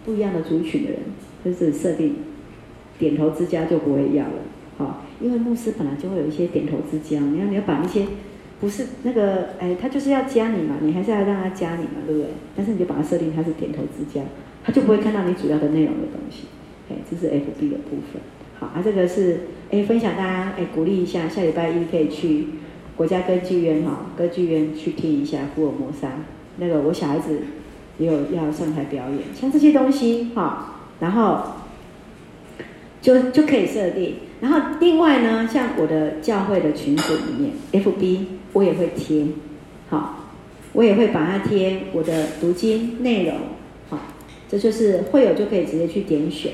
[0.05, 0.99] 不一样的族群的人，
[1.43, 2.15] 就是设定
[2.97, 4.33] 点头之交就不会要了，
[4.77, 5.05] 好。
[5.21, 8.05] 因为牧师本来就会有一些点头之交，你要你要把那些
[8.61, 12.29] 不是那个哎，他就是要加你嘛，你还是要让他加你嘛，对不对？
[12.55, 14.21] 但是你就把它设定他是点头之交，
[14.63, 16.45] 他就不会看到你主要的内容的东西。
[16.89, 18.21] 哎，这是 FB 的部分。
[18.59, 19.41] 好，啊，这个是
[19.71, 22.47] 哎分享大家哎鼓励一下，下礼拜一可以去
[22.95, 26.11] 国家歌剧院哈歌剧院去听一下福尔摩沙。
[26.57, 27.39] 那个我小孩子
[27.97, 31.41] 也有要上台表演，像这些东西哈，然后
[33.01, 34.15] 就就可以设定。
[34.41, 37.51] 然后另外呢，像我的教会的群组里面
[37.83, 38.19] ，FB
[38.53, 39.25] 我也会贴，
[39.89, 40.27] 好，
[40.73, 43.35] 我也会把它贴我的读经内容，
[43.89, 43.99] 好，
[44.49, 46.51] 这就是会有就可以直接去点选，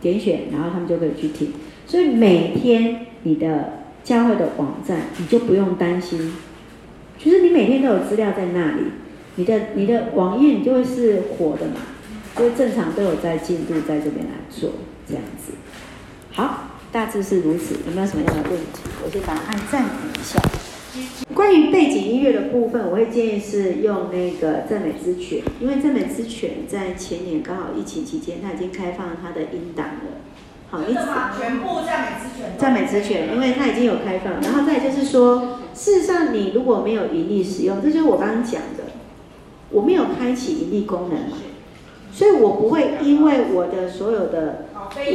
[0.00, 1.52] 点选，然后他们就可以去听。
[1.86, 6.34] 所以每天你的教会的网站，你就不用担心，
[7.18, 8.82] 其实你每天都有资料在那里，
[9.36, 11.76] 你的你的网页你就会是活的嘛，
[12.38, 14.70] 因为正常都有在进度在这边来做
[15.06, 15.52] 这样子，
[16.32, 16.66] 好。
[16.92, 18.80] 大致是如此，有没有什么样的问题？
[19.04, 20.40] 我先把它按暂停一下。
[21.34, 30.20] 关于背景音乐的部分，我会建议是用那个赞美之泉，因为赞美之泉在前年刚好疫情期间，它已经开放它的音档了。
[30.70, 31.00] 好，一直
[31.38, 32.58] 全部赞美之泉。
[32.58, 38.84] 赞美之泉，因为它已经有开放，然后再就是说，事实上你如果没有盈利使用，这就是我刚刚讲的，
[39.70, 41.36] 我没有开启盈利功能嘛，
[42.12, 44.66] 所以我不会因为我的所有的。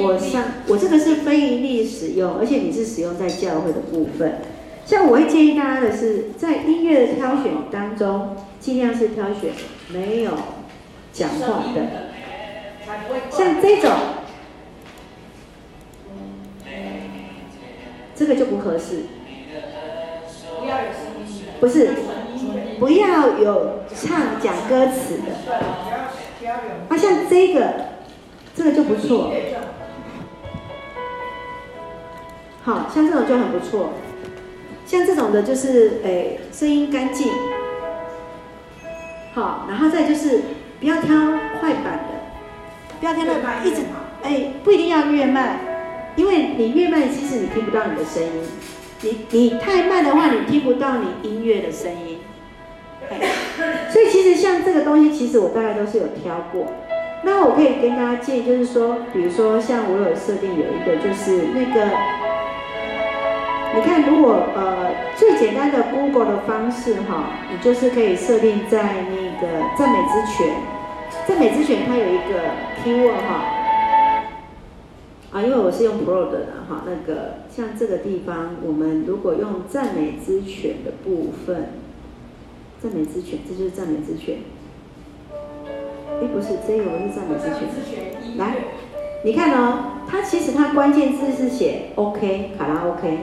[0.02, 4.40] 我上我这个是非盈利使用，而且你是使用在教会的部分。
[4.86, 9.52] 像我会建议大家的是，在音乐的挑选当中，尽量是挑选
[9.90, 10.32] 没有
[11.12, 11.82] 讲话的，
[13.32, 13.92] 像这种，
[18.16, 19.06] 这个就不合适。
[21.60, 21.90] 不，是，
[22.80, 25.58] 不要有唱讲歌词的。
[26.90, 27.96] 啊，像这个。
[28.58, 29.34] 这个就不错，
[32.64, 33.90] 好像这种就很不错，
[34.86, 37.32] 像这种的就是诶声音干净，
[39.34, 40.42] 好，然后再就是
[40.80, 41.16] 不要挑
[41.60, 43.78] 快板的，不要挑快板，一直
[44.22, 45.60] 哎不一定要越慢，
[46.16, 48.30] 因为你越慢其实你听不到你的声音，
[49.02, 52.20] 你你太慢的话你听不到你音乐的声音，
[53.92, 56.68] 所以其实像这个东西其实我大概都是有挑过。
[57.24, 61.90] 那我可以跟大家建议，就是说，比如说像我有设定有一个，就是那个，
[63.76, 70.56] 你看，如果呃最简单的 Google 的方式哈，你就是可以设定在那个赞美之泉，
[71.28, 72.52] 赞美之泉它有一个
[72.82, 73.46] keyword 哈，
[75.34, 81.72] 啊，因为我是用 Pro 的哈，那个像这个地方，我们如果用赞美之泉的部分，
[82.82, 84.38] 赞美之泉，这就是赞美之泉。
[86.22, 88.38] 哎，不是，这个不是赞美之泉。
[88.38, 88.56] 来，
[89.26, 93.18] 你看哦，它其实它关键字是写 OK 卡拉 OK。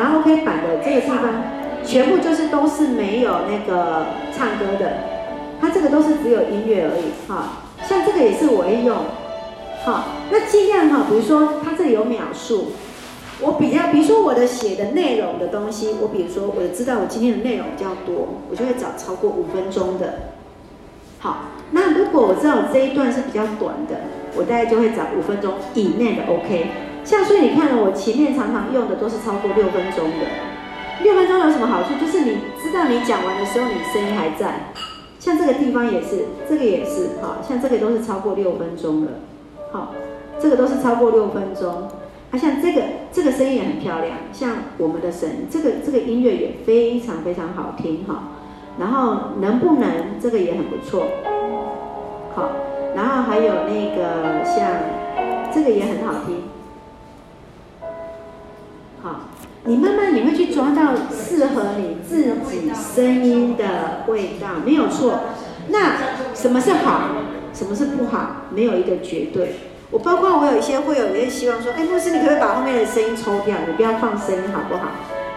[0.00, 0.02] 哦。
[0.02, 1.18] 它卡拉 OK 版的这个地方，
[1.84, 4.92] 全部就是都是没有那个唱歌的，
[5.60, 7.28] 它这个都是只有音乐而已。
[7.28, 8.96] 哈，像这个也是我会用。
[9.84, 12.72] 好，那尽量哈，比如说它这里有秒数，
[13.40, 20.14] 我比较，比如说我的写的内容的东西，我比如说我知道我今天的内容比较多，我就会找超过五分钟的。
[21.18, 24.00] 好，那如果我知道我这一段是比较短的，
[24.36, 26.66] 我大概就会找五分钟以内的 OK。
[27.04, 30.26] 像所以你看，我前面常常用的都是超过六分钟的。
[31.02, 31.94] 六分钟有什么好处？
[32.00, 34.72] 就是你知道你讲完的时候，你声音还在。
[35.18, 39.12] 像这个地方也是，这个也是，好，像这个都是超过六分钟的。
[39.72, 39.92] 好，
[40.38, 41.88] 这个都是超过六分钟。
[42.30, 48.24] 啊，像这个这个声音也很漂亮，像我们的神，这个这个音乐也非常非常好听哈。
[48.78, 51.06] 然后能不能这个也很不错，
[52.34, 52.50] 好，
[52.94, 54.70] 然后还有那个像
[55.52, 56.39] 这个也很好听，
[59.02, 59.20] 好，
[59.64, 65.20] 你慢慢你会去抓到适合你自己声音的味道，没有错。
[65.68, 65.96] 那
[66.34, 67.08] 什么是好，
[67.54, 69.54] 什么是不好，没有一个绝对。
[69.90, 73.56] 我包括我有一些会有，一些希望说，哎，牧师，你可不可以把后面的声音抽掉？
[73.66, 74.88] 你不要放声音好不好？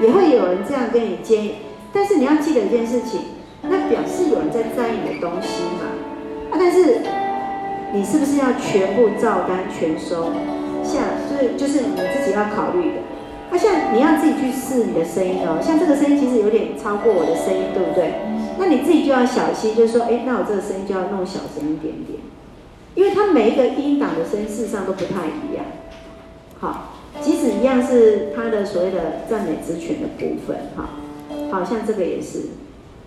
[0.01, 1.55] 也会有人这样跟你建议。
[1.93, 3.21] 但是你要记得一件事情，
[3.61, 5.87] 那表示有人在在意你的东西嘛。
[6.51, 6.97] 啊，但是
[7.93, 10.33] 你是不是要全部照单全收？
[10.83, 12.97] 像所以就是你自己要考虑的。
[13.53, 18.15] 那、像你要自己去试你的声音哦，像这个声音其实有点超过我的声音，对不对？
[18.57, 22.17] 那你自己就要小心，就是说，哎，那我这个声音就要弄小声一点点，
[22.95, 25.65] 因为它每一个音档的声音事实上都不太一样。
[26.59, 30.89] 好，即使一样是它的所谓的赞美之泉的部分，哈，
[31.51, 32.41] 好像这个也是，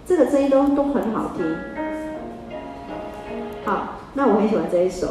[0.07, 1.45] 这个声音都都很好听。
[3.65, 5.09] 好，那我很喜欢这一首，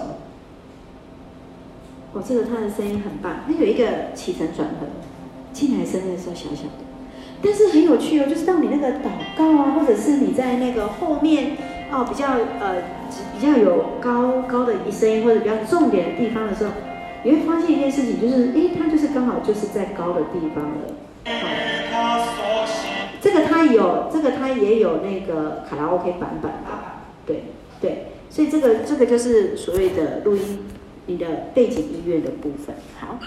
[2.14, 4.88] 我、哦、这个他的声音很棒，他有一个起承转合，
[5.56, 6.84] 进来声音的时候小小的。
[7.42, 11.56] 但是很有趣哦，就是当你那个祷告啊，或者是你在那个后面
[11.92, 12.28] 哦，比较
[12.60, 12.82] 呃
[13.38, 16.72] 比较有高高的一声音或者比较重点的地方的时候，
[17.24, 20.76] 你会发现一件事情，就是诶，它就是刚好就是在高的地方了。
[23.22, 26.70] 这个它有，这个它也有那个卡拉 OK 版本的，
[27.26, 27.44] 对
[27.82, 30.66] 对，所以这个这个就是所谓的录音，
[31.06, 32.76] 你的背景音乐的部分。
[33.00, 33.20] 好。